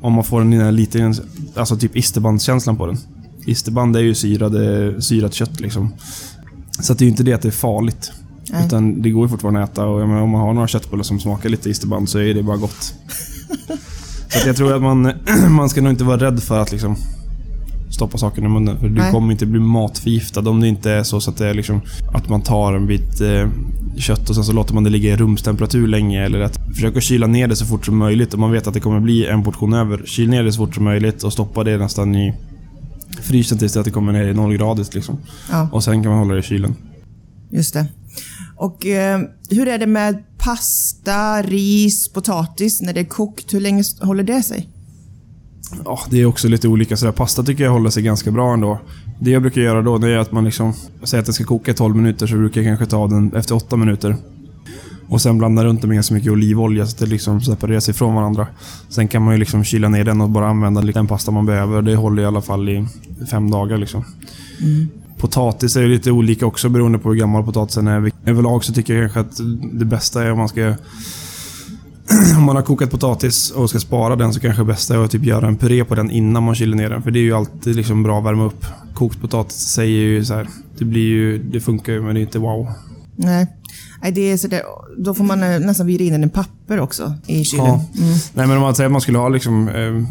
Om 0.00 0.12
man 0.12 0.24
får 0.24 0.40
en 0.40 0.50
den 0.50 0.60
här 0.60 0.72
lite, 0.72 1.14
alltså 1.54 1.76
typ 1.76 1.96
isterbandskänslan 1.96 2.76
på 2.76 2.86
den. 2.86 2.98
Isterband 3.46 3.96
är 3.96 4.00
ju 4.00 4.14
syrade, 4.14 5.02
syrat 5.02 5.34
kött 5.34 5.60
liksom. 5.60 5.94
Så 6.80 6.92
att 6.92 6.98
det 6.98 7.02
är 7.02 7.06
ju 7.06 7.10
inte 7.10 7.22
det 7.22 7.32
att 7.32 7.42
det 7.42 7.48
är 7.48 7.52
farligt. 7.52 8.12
Nej. 8.50 8.66
Utan 8.66 9.02
det 9.02 9.10
går 9.10 9.24
ju 9.24 9.28
fortfarande 9.28 9.62
att 9.62 9.72
äta 9.72 9.86
och 9.86 10.08
menar, 10.08 10.22
om 10.22 10.30
man 10.30 10.40
har 10.40 10.54
några 10.54 10.68
köttbullar 10.68 11.02
som 11.02 11.20
smakar 11.20 11.48
lite 11.48 11.70
isterband 11.70 12.08
så 12.08 12.18
är 12.18 12.34
det 12.34 12.42
bara 12.42 12.56
gott. 12.56 12.94
så 14.28 14.38
att 14.38 14.46
jag 14.46 14.56
tror 14.56 14.74
att 14.74 14.82
man, 14.82 15.12
man 15.48 15.68
ska 15.68 15.82
nog 15.82 15.92
inte 15.92 16.04
vara 16.04 16.20
rädd 16.20 16.42
för 16.42 16.58
att 16.58 16.72
liksom 16.72 16.96
stoppa 17.94 18.18
saker 18.18 18.42
i 18.44 18.48
munnen. 18.48 18.78
För 18.78 18.88
du 18.88 18.94
Nej. 19.00 19.12
kommer 19.12 19.32
inte 19.32 19.46
bli 19.46 19.60
matförgiftad 19.60 20.48
om 20.50 20.60
det 20.60 20.68
inte 20.68 20.90
är 20.90 21.02
så, 21.02 21.20
så 21.20 21.30
att 21.30 21.36
det 21.36 21.48
är 21.48 21.54
liksom 21.54 21.80
att 22.14 22.28
man 22.28 22.42
tar 22.42 22.72
en 22.74 22.86
bit 22.86 23.20
eh, 23.20 23.48
kött 23.96 24.28
och 24.28 24.34
sen 24.34 24.44
så 24.44 24.52
låter 24.52 24.74
man 24.74 24.84
det 24.84 24.90
ligga 24.90 25.12
i 25.12 25.16
rumstemperatur 25.16 25.86
länge. 25.88 26.24
Eller 26.24 26.40
att 26.40 26.58
försöka 26.74 27.00
kyla 27.00 27.26
ner 27.26 27.48
det 27.48 27.56
så 27.56 27.66
fort 27.66 27.86
som 27.86 27.96
möjligt. 27.96 28.34
Om 28.34 28.40
man 28.40 28.52
vet 28.52 28.66
att 28.66 28.74
det 28.74 28.80
kommer 28.80 29.00
bli 29.00 29.26
en 29.26 29.42
portion 29.42 29.72
över, 29.74 30.02
kyl 30.06 30.28
ner 30.30 30.44
det 30.44 30.52
så 30.52 30.66
fort 30.66 30.74
som 30.74 30.84
möjligt 30.84 31.22
och 31.22 31.32
stoppa 31.32 31.64
det 31.64 31.76
nästan 31.78 32.14
i 32.14 32.34
frysen 33.22 33.58
tills 33.58 33.76
att 33.76 33.84
det 33.84 33.90
kommer 33.90 34.12
ner 34.12 34.24
i 34.28 34.34
nollgradigt. 34.34 34.94
Liksom. 34.94 35.16
Ja, 35.50 35.68
Och 35.72 35.84
sen 35.84 36.02
kan 36.02 36.10
man 36.10 36.18
hålla 36.18 36.34
det 36.34 36.40
i 36.40 36.42
kylen. 36.42 36.74
just 37.50 37.74
det. 37.74 37.86
Och 38.56 38.86
eh, 38.86 39.20
hur 39.50 39.68
är 39.68 39.78
det 39.78 39.86
med 39.86 40.24
pasta, 40.38 41.42
ris, 41.42 42.08
potatis 42.12 42.80
när 42.82 42.92
det 42.92 43.00
är 43.00 43.04
kokt? 43.04 43.54
Hur 43.54 43.60
länge 43.60 43.82
håller 44.00 44.22
det 44.24 44.42
sig? 44.42 44.68
Ja, 45.84 46.00
det 46.10 46.20
är 46.20 46.26
också 46.26 46.48
lite 46.48 46.68
olika. 46.68 46.96
Sådär. 46.96 47.12
Pasta 47.12 47.42
tycker 47.42 47.64
jag 47.64 47.72
håller 47.72 47.90
sig 47.90 48.02
ganska 48.02 48.30
bra 48.30 48.52
ändå. 48.52 48.78
Det 49.20 49.30
jag 49.30 49.42
brukar 49.42 49.60
göra 49.60 49.82
då, 49.82 49.98
det 49.98 50.08
är 50.08 50.18
att 50.18 50.32
man 50.32 50.44
liksom... 50.44 50.72
Säger 51.02 51.20
att 51.22 51.26
den 51.26 51.34
ska 51.34 51.44
koka 51.44 51.70
i 51.70 51.74
12 51.74 51.96
minuter, 51.96 52.26
så 52.26 52.34
brukar 52.36 52.60
jag 52.60 52.70
kanske 52.70 52.86
ta 52.86 53.06
den 53.06 53.34
efter 53.34 53.54
8 53.54 53.76
minuter. 53.76 54.16
Och 55.08 55.20
sen 55.20 55.38
blanda 55.38 55.64
runt 55.64 55.80
det 55.80 55.86
med 55.86 55.94
ganska 55.94 56.14
mycket 56.14 56.32
olivolja 56.32 56.86
så 56.86 56.90
att 56.90 56.98
det 56.98 57.06
liksom 57.06 57.40
separerar 57.40 57.80
sig 57.80 57.94
från 57.94 58.14
varandra. 58.14 58.46
Sen 58.88 59.08
kan 59.08 59.22
man 59.22 59.34
ju 59.34 59.38
liksom 59.38 59.64
kyla 59.64 59.88
ner 59.88 60.04
den 60.04 60.20
och 60.20 60.30
bara 60.30 60.48
använda 60.48 60.80
den 60.80 61.06
pasta 61.06 61.30
man 61.30 61.46
behöver. 61.46 61.82
Det 61.82 61.96
håller 61.96 62.22
i 62.22 62.26
alla 62.26 62.42
fall 62.42 62.68
i 62.68 62.86
fem 63.30 63.50
dagar 63.50 63.78
liksom. 63.78 64.04
Potatis 65.18 65.76
är 65.76 65.88
lite 65.88 66.10
olika 66.10 66.46
också 66.46 66.68
beroende 66.68 66.98
på 66.98 67.08
hur 67.08 67.16
gammal 67.16 67.44
potatisen 67.44 67.88
är. 67.88 68.10
Överlag 68.26 68.64
så 68.64 68.72
tycker 68.72 68.94
jag 68.94 69.12
kanske 69.12 69.20
att 69.20 69.40
det 69.72 69.84
bästa 69.84 70.24
är 70.24 70.32
om 70.32 70.38
man 70.38 70.48
ska 70.48 70.74
om 72.36 72.42
man 72.42 72.56
har 72.56 72.62
kokat 72.62 72.90
potatis 72.90 73.50
och 73.50 73.70
ska 73.70 73.80
spara 73.80 74.16
den 74.16 74.32
så 74.32 74.40
kanske 74.40 74.62
det 74.62 74.66
bästa 74.66 74.94
är 74.94 75.04
att 75.04 75.10
typ 75.10 75.24
göra 75.24 75.46
en 75.46 75.56
puré 75.56 75.84
på 75.84 75.94
den 75.94 76.10
innan 76.10 76.42
man 76.42 76.54
kyler 76.54 76.76
ner 76.76 76.90
den. 76.90 77.02
För 77.02 77.10
det 77.10 77.18
är 77.18 77.22
ju 77.22 77.32
alltid 77.32 77.76
liksom 77.76 78.02
bra 78.02 78.18
att 78.18 78.24
värma 78.24 78.44
upp. 78.44 78.66
Kokt 78.94 79.20
potatis 79.20 79.56
säger 79.56 79.98
ju 79.98 80.24
så 80.24 80.34
här. 80.34 80.48
Det 80.78 80.84
blir 80.84 81.02
ju, 81.02 81.38
det 81.38 81.60
funkar 81.60 81.92
ju 81.92 82.02
men 82.02 82.14
det 82.14 82.20
är 82.20 82.22
inte 82.22 82.38
wow. 82.38 82.68
Nej, 83.16 83.46
Nej 84.02 84.12
det 84.12 84.32
är 84.32 84.36
sådär, 84.36 84.62
då 84.98 85.14
får 85.14 85.24
man 85.24 85.42
eh, 85.42 85.60
nästan 85.60 85.86
vira 85.86 86.04
in 86.04 86.12
den 86.12 86.24
i 86.24 86.28
papper 86.28 86.80
också 86.80 87.14
i 87.26 87.44
kylen. 87.44 87.66
Ja. 87.66 87.84
Mm. 87.98 88.14
Nej 88.34 88.46
men 88.46 88.56
om 88.56 88.62
man 88.62 88.74
säger 88.74 88.86
att 88.86 88.92
man 88.92 89.00
skulle 89.00 89.18
ha 89.18 89.28
liksom 89.28 89.68
eh, 89.68 90.04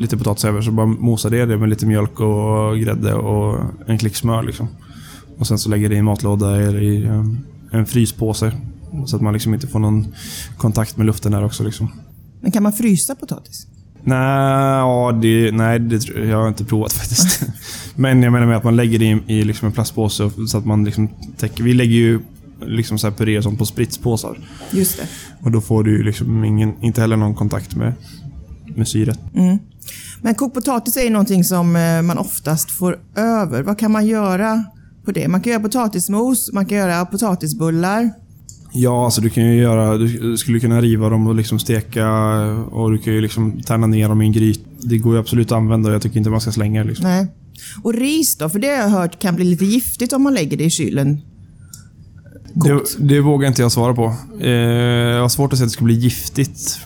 lite 0.00 0.16
potatis 0.16 0.44
över 0.44 0.62
så 0.62 0.70
bara 0.70 0.86
mosar 0.86 1.30
det, 1.30 1.46
det 1.46 1.58
med 1.58 1.68
lite 1.68 1.86
mjölk 1.86 2.20
och 2.20 2.78
grädde 2.78 3.14
och 3.14 3.58
en 3.86 3.98
klick 3.98 4.16
smör. 4.16 4.42
Liksom. 4.42 4.68
Och 5.38 5.46
sen 5.46 5.58
så 5.58 5.70
lägger 5.70 5.88
det 5.88 5.94
i 5.94 5.98
en 5.98 6.04
matlåda 6.04 6.56
eller 6.56 6.82
i 6.82 7.08
um, 7.08 7.38
en 7.70 7.86
fryspåse. 7.86 8.52
Så 9.06 9.16
att 9.16 9.22
man 9.22 9.32
liksom 9.32 9.54
inte 9.54 9.66
får 9.66 9.78
någon 9.78 10.14
kontakt 10.56 10.96
med 10.96 11.06
luften 11.06 11.32
där 11.32 11.44
också. 11.44 11.64
Liksom. 11.64 11.88
Men 12.40 12.52
kan 12.52 12.62
man 12.62 12.72
frysa 12.72 13.14
potatis? 13.14 13.66
Nej, 14.04 14.18
ja, 14.78 15.18
det, 15.22 15.52
nej 15.52 15.78
det 15.78 16.08
jag, 16.08 16.36
har 16.36 16.48
inte 16.48 16.64
provat 16.64 16.92
faktiskt. 17.02 17.42
Men 17.94 18.22
jag 18.22 18.32
menar 18.32 18.46
med 18.46 18.56
att 18.56 18.64
man 18.64 18.76
lägger 18.76 18.98
det 18.98 19.04
i, 19.04 19.22
i 19.26 19.44
liksom 19.44 19.66
en 19.66 19.72
plastpåse 19.72 20.30
så 20.48 20.58
att 20.58 20.66
man 20.66 20.84
liksom 20.84 21.08
täcker. 21.36 21.64
Vi 21.64 21.74
lägger 21.74 21.94
ju 21.94 22.20
liksom 22.66 22.98
så 22.98 23.06
här 23.06 23.14
puré 23.14 23.42
som 23.42 23.56
på 23.56 23.66
spritspåsar. 23.66 24.38
Just 24.70 24.96
det. 24.96 25.08
Och 25.42 25.50
då 25.50 25.60
får 25.60 25.84
du 25.84 26.02
liksom 26.02 26.44
ingen, 26.44 26.84
inte 26.84 27.00
heller 27.00 27.16
någon 27.16 27.34
kontakt 27.34 27.76
med, 27.76 27.94
med 28.76 28.88
syret. 28.88 29.18
Mm. 29.34 29.58
Men 30.22 30.34
kokt 30.34 30.54
potatis 30.54 30.96
är 30.96 31.02
ju 31.02 31.10
någonting 31.10 31.44
som 31.44 31.76
eh, 31.76 32.02
man 32.02 32.18
oftast 32.18 32.70
får 32.70 32.98
över. 33.16 33.62
Vad 33.62 33.78
kan 33.78 33.92
man 33.92 34.06
göra 34.06 34.64
på 35.04 35.12
det? 35.12 35.28
Man 35.28 35.40
kan 35.40 35.52
göra 35.52 35.62
potatismos, 35.62 36.52
man 36.52 36.66
kan 36.66 36.78
göra 36.78 37.06
potatisbullar. 37.06 38.10
Ja, 38.74 39.04
alltså 39.04 39.20
du 39.20 39.30
kan 39.30 39.44
ju 39.44 39.54
göra... 39.54 39.98
Du 39.98 40.36
skulle 40.36 40.60
kunna 40.60 40.80
riva 40.80 41.08
dem 41.08 41.26
och 41.26 41.34
liksom 41.34 41.58
steka 41.58 42.10
och 42.70 42.92
du 42.92 42.98
kan 42.98 43.12
ju 43.12 43.20
liksom 43.20 43.60
tärna 43.60 43.86
ner 43.86 44.08
dem 44.08 44.22
i 44.22 44.26
en 44.26 44.32
gryt. 44.32 44.64
Det 44.80 44.98
går 44.98 45.14
ju 45.14 45.20
absolut 45.20 45.52
att 45.52 45.56
använda 45.56 45.88
och 45.88 45.94
jag 45.94 46.02
tycker 46.02 46.18
inte 46.18 46.30
man 46.30 46.40
ska 46.40 46.52
slänga 46.52 46.82
det. 46.82 46.88
Liksom. 46.88 47.06
Nej. 47.06 47.26
Och 47.82 47.94
ris 47.94 48.36
då? 48.36 48.48
För 48.48 48.58
det 48.58 48.66
har 48.66 48.74
jag 48.74 48.88
hört 48.88 49.18
kan 49.18 49.34
bli 49.34 49.44
lite 49.44 49.64
giftigt 49.64 50.12
om 50.12 50.22
man 50.22 50.34
lägger 50.34 50.56
det 50.56 50.64
i 50.64 50.70
kylen. 50.70 51.20
Det, 52.54 52.80
det 52.98 53.20
vågar 53.20 53.48
inte 53.48 53.62
jag 53.62 53.72
svara 53.72 53.94
på. 53.94 54.14
Eh, 54.40 54.50
jag 54.50 55.22
har 55.22 55.28
svårt 55.28 55.52
att 55.52 55.58
säga 55.58 55.64
att 55.64 55.70
det 55.70 55.74
ska 55.74 55.84
bli 55.84 55.94
giftigt. 55.94 56.78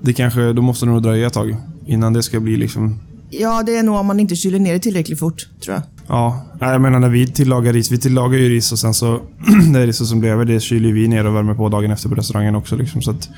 Det 0.00 0.12
kanske, 0.12 0.52
då 0.52 0.62
måste 0.62 0.86
det 0.86 0.92
nog 0.92 1.02
dröja 1.02 1.26
ett 1.26 1.32
tag 1.32 1.56
innan 1.86 2.12
det 2.12 2.22
ska 2.22 2.40
bli 2.40 2.56
liksom... 2.56 3.00
Ja, 3.30 3.62
det 3.62 3.76
är 3.76 3.82
nog 3.82 3.96
om 3.96 4.06
man 4.06 4.20
inte 4.20 4.36
kyler 4.36 4.58
ner 4.58 4.72
det 4.72 4.78
tillräckligt 4.78 5.18
fort, 5.18 5.48
tror 5.64 5.74
jag. 5.74 5.82
Ja, 6.08 6.46
jag 6.60 6.80
menar 6.80 6.98
när 6.98 7.08
vi 7.08 7.26
tillagar 7.26 7.72
ris. 7.72 7.92
Vi 7.92 7.98
tillagar 7.98 8.38
ju 8.38 8.48
ris 8.48 8.72
och 8.72 8.78
sen 8.78 8.94
så... 8.94 9.20
det 9.72 9.86
riset 9.86 10.06
som 10.06 10.20
blir 10.20 10.30
över, 10.30 10.44
det 10.44 10.60
kyler 10.60 10.92
vi 10.92 11.08
ner 11.08 11.26
och 11.26 11.36
värmer 11.36 11.54
på 11.54 11.68
dagen 11.68 11.90
efter 11.90 12.08
på 12.08 12.14
restaurangen 12.14 12.54
också. 12.54 12.76
Liksom, 12.76 13.02
så 13.02 13.10
att, 13.10 13.28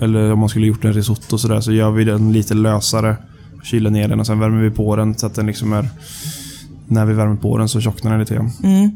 eller 0.00 0.32
om 0.32 0.38
man 0.38 0.48
skulle 0.48 0.66
gjort 0.66 0.84
en 0.84 0.92
risotto 0.92 1.38
sådär, 1.38 1.60
så 1.60 1.72
gör 1.72 1.90
vi 1.90 2.04
den 2.04 2.32
lite 2.32 2.54
lösare. 2.54 3.16
Kyler 3.64 3.90
ner 3.90 4.08
den 4.08 4.20
och 4.20 4.26
sen 4.26 4.38
värmer 4.38 4.62
vi 4.62 4.70
på 4.70 4.96
den 4.96 5.14
så 5.14 5.26
att 5.26 5.34
den 5.34 5.46
liksom 5.46 5.72
är... 5.72 5.88
När 6.88 7.06
vi 7.06 7.14
värmer 7.14 7.36
på 7.36 7.58
den 7.58 7.68
så 7.68 7.80
tjocknar 7.80 8.10
den 8.10 8.20
lite 8.20 8.34
grann. 8.34 8.50
Mm. 8.62 8.90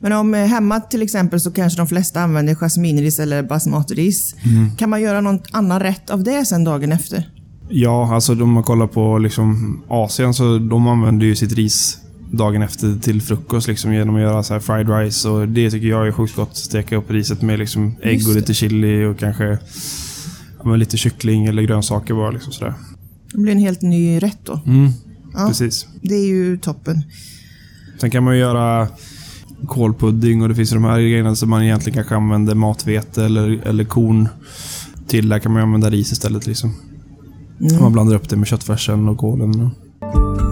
Men 0.00 0.12
om 0.12 0.34
eh, 0.34 0.46
hemma 0.46 0.80
till 0.80 1.02
exempel 1.02 1.40
så 1.40 1.50
kanske 1.50 1.80
de 1.80 1.86
flesta 1.86 2.20
använder 2.20 2.54
jasminris 2.54 3.18
eller 3.18 3.42
basmatiris. 3.42 4.34
Mm. 4.42 4.76
Kan 4.76 4.90
man 4.90 5.02
göra 5.02 5.20
någon 5.20 5.40
annan 5.50 5.80
rätt 5.80 6.10
av 6.10 6.24
det 6.24 6.44
sen 6.44 6.64
dagen 6.64 6.92
efter? 6.92 7.28
Ja, 7.68 8.14
alltså 8.14 8.32
om 8.32 8.52
man 8.52 8.62
kollar 8.62 8.86
på 8.86 9.18
liksom 9.18 9.80
Asien 9.88 10.34
så 10.34 10.58
de 10.58 10.86
använder 10.86 11.26
ju 11.26 11.36
sitt 11.36 11.52
ris 11.52 11.98
dagen 12.32 12.62
efter 12.62 12.98
till 13.00 13.22
frukost 13.22 13.68
liksom, 13.68 13.94
genom 13.94 14.14
att 14.16 14.22
göra 14.22 14.42
så 14.42 14.52
här 14.52 14.60
fried 14.60 14.88
rice. 14.98 15.28
Och 15.28 15.48
det 15.48 15.70
tycker 15.70 15.88
jag 15.88 16.06
är 16.06 16.12
sjukt 16.12 16.36
gott. 16.36 16.56
Steka 16.56 16.96
upp 16.96 17.10
riset 17.10 17.42
med 17.42 17.58
liksom 17.58 17.96
ägg 18.02 18.28
och 18.28 18.34
lite 18.34 18.54
chili 18.54 19.04
och 19.04 19.18
kanske 19.18 19.58
ja, 20.64 20.76
lite 20.76 20.96
kyckling 20.96 21.46
eller 21.46 21.62
grönsaker 21.62 22.14
bara. 22.14 22.30
Liksom 22.30 22.52
sådär. 22.52 22.74
Det 23.32 23.38
blir 23.38 23.52
en 23.52 23.58
helt 23.58 23.82
ny 23.82 24.18
rätt 24.18 24.38
då. 24.44 24.60
Mm, 24.66 24.92
Ja. 25.34 25.48
Precis. 25.48 25.86
Det 26.02 26.14
är 26.14 26.26
ju 26.26 26.56
toppen. 26.56 27.02
Sen 28.00 28.10
kan 28.10 28.24
man 28.24 28.34
ju 28.34 28.40
göra 28.40 28.88
kålpudding 29.66 30.42
och 30.42 30.48
det 30.48 30.54
finns 30.54 30.72
ju 30.72 30.74
de 30.74 30.84
här 30.84 31.00
grejerna 31.00 31.36
som 31.36 31.50
man 31.50 31.62
egentligen 31.62 31.94
kanske 31.94 32.16
använder 32.16 32.54
matvete 32.54 33.24
eller, 33.24 33.66
eller 33.66 33.84
korn 33.84 34.28
till. 35.06 35.28
Där 35.28 35.38
kan 35.38 35.52
man 35.52 35.62
använda 35.62 35.90
ris 35.90 36.12
istället. 36.12 36.46
Liksom. 36.46 36.74
Mm. 37.60 37.82
Man 37.82 37.92
blandar 37.92 38.16
upp 38.16 38.28
det 38.28 38.36
med 38.36 38.46
köttfärsen 38.46 39.08
och 39.08 39.18
kålen. 39.18 39.60
Och... 39.60 40.51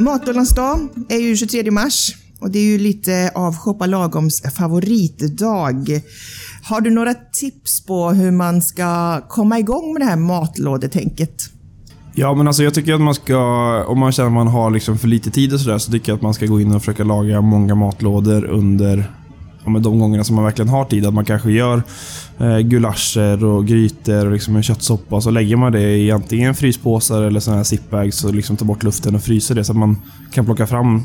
Matbullans 0.00 0.54
dag 0.54 0.88
är 1.08 1.18
ju 1.18 1.36
23 1.36 1.70
mars 1.70 2.16
och 2.40 2.50
det 2.50 2.58
är 2.58 2.64
ju 2.64 2.78
lite 2.78 3.30
av 3.34 3.56
Shoppa 3.56 3.86
Lagoms 3.86 4.42
favoritdag. 4.56 6.02
Har 6.62 6.80
du 6.80 6.90
några 6.90 7.14
tips 7.14 7.86
på 7.86 8.10
hur 8.10 8.30
man 8.30 8.62
ska 8.62 9.20
komma 9.28 9.58
igång 9.58 9.92
med 9.92 10.02
det 10.02 10.06
här 10.06 10.16
matlådetänket? 10.16 11.42
Ja, 12.14 12.34
men 12.34 12.46
alltså 12.46 12.62
jag 12.62 12.74
tycker 12.74 12.94
att 12.94 13.00
man 13.00 13.14
ska, 13.14 13.84
om 13.84 13.98
man 13.98 14.12
känner 14.12 14.28
att 14.28 14.34
man 14.34 14.48
har 14.48 14.70
liksom 14.70 14.98
för 14.98 15.08
lite 15.08 15.30
tid 15.30 15.52
och 15.52 15.60
sådär, 15.60 15.78
så 15.78 15.92
tycker 15.92 16.12
jag 16.12 16.16
att 16.16 16.22
man 16.22 16.34
ska 16.34 16.46
gå 16.46 16.60
in 16.60 16.74
och 16.74 16.82
försöka 16.82 17.04
laga 17.04 17.40
många 17.40 17.74
matlådor 17.74 18.44
under 18.44 19.10
ja, 19.64 19.70
men 19.70 19.82
de 19.82 19.98
gångerna 19.98 20.24
som 20.24 20.36
man 20.36 20.44
verkligen 20.44 20.68
har 20.68 20.84
tid. 20.84 21.06
Att 21.06 21.14
man 21.14 21.24
kanske 21.24 21.50
gör 21.52 21.82
eh, 22.38 22.58
gulascher 22.58 23.44
och 23.44 23.66
grytor 23.66 24.26
och 24.26 24.32
liksom 24.32 24.56
en 24.56 24.62
köttsoppa. 24.62 25.20
Så 25.20 25.30
lägger 25.30 25.56
man 25.56 25.72
det 25.72 25.96
i 25.96 26.10
antingen 26.10 26.54
fryspåsar 26.54 27.22
eller 27.22 27.40
såna 27.40 27.56
här 27.56 27.64
zipbags 27.64 28.24
och 28.24 28.34
liksom 28.34 28.56
tar 28.56 28.66
bort 28.66 28.82
luften 28.82 29.14
och 29.14 29.22
fryser 29.22 29.54
det 29.54 29.64
så 29.64 29.72
att 29.72 29.78
man 29.78 29.96
kan 30.32 30.44
plocka 30.44 30.66
fram 30.66 31.02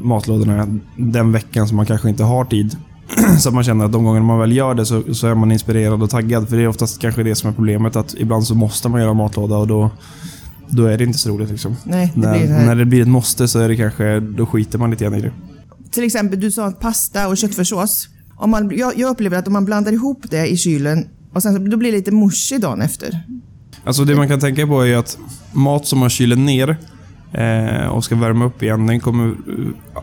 matlådorna 0.00 0.78
den 0.96 1.32
veckan 1.32 1.68
som 1.68 1.76
man 1.76 1.86
kanske 1.86 2.08
inte 2.08 2.24
har 2.24 2.44
tid. 2.44 2.76
Så 3.38 3.48
att 3.48 3.54
man 3.54 3.64
känner 3.64 3.84
att 3.84 3.92
de 3.92 4.04
gånger 4.04 4.20
man 4.20 4.38
väl 4.38 4.56
gör 4.56 4.74
det 4.74 4.86
så, 4.86 5.14
så 5.14 5.26
är 5.26 5.34
man 5.34 5.52
inspirerad 5.52 6.02
och 6.02 6.10
taggad. 6.10 6.48
För 6.48 6.56
det 6.56 6.62
är 6.62 6.68
oftast 6.68 7.00
kanske 7.00 7.22
det 7.22 7.34
som 7.34 7.50
är 7.50 7.54
problemet. 7.54 7.96
Att 7.96 8.14
ibland 8.14 8.46
så 8.46 8.54
måste 8.54 8.88
man 8.88 9.00
göra 9.00 9.14
matlåda 9.14 9.56
och 9.56 9.66
då, 9.66 9.90
då 10.68 10.84
är 10.86 10.98
det 10.98 11.04
inte 11.04 11.18
så 11.18 11.30
roligt. 11.30 11.50
Liksom. 11.50 11.76
Nej, 11.84 12.12
det 12.14 12.20
När, 12.20 12.38
det 12.38 12.66
när 12.66 12.74
det 12.74 12.84
blir 12.84 13.02
ett 13.02 13.08
måste 13.08 13.48
så 13.48 13.58
är 13.58 13.68
det 13.68 13.76
kanske, 13.76 14.20
då 14.20 14.46
skiter 14.46 14.78
man 14.78 14.90
lite 14.90 15.04
grann 15.04 15.14
i 15.14 15.20
det. 15.20 15.32
Till 15.92 16.04
exempel, 16.04 16.40
du 16.40 16.50
sa 16.50 16.70
pasta 16.70 17.28
och 17.28 17.36
köttfärssås. 17.36 18.08
Om 18.36 18.50
man, 18.50 18.76
jag, 18.76 18.98
jag 18.98 19.10
upplever 19.10 19.38
att 19.38 19.46
om 19.46 19.52
man 19.52 19.64
blandar 19.64 19.92
ihop 19.92 20.22
det 20.30 20.46
i 20.46 20.56
kylen 20.56 21.08
och 21.32 21.42
sen 21.42 21.70
då 21.70 21.76
blir 21.76 21.92
det 21.92 21.98
lite 21.98 22.10
mushy 22.10 22.58
dagen 22.58 22.82
efter. 22.82 23.22
Alltså 23.84 24.04
det 24.04 24.16
man 24.16 24.28
kan 24.28 24.40
tänka 24.40 24.66
på 24.66 24.86
är 24.86 24.96
att 24.96 25.18
mat 25.52 25.86
som 25.86 25.98
man 25.98 26.10
kyler 26.10 26.36
ner 26.36 26.76
eh, 27.32 27.86
och 27.86 28.04
ska 28.04 28.16
värma 28.16 28.44
upp 28.44 28.62
igen, 28.62 28.86
den 28.86 29.00
kommer 29.00 29.28
eh, 29.28 29.34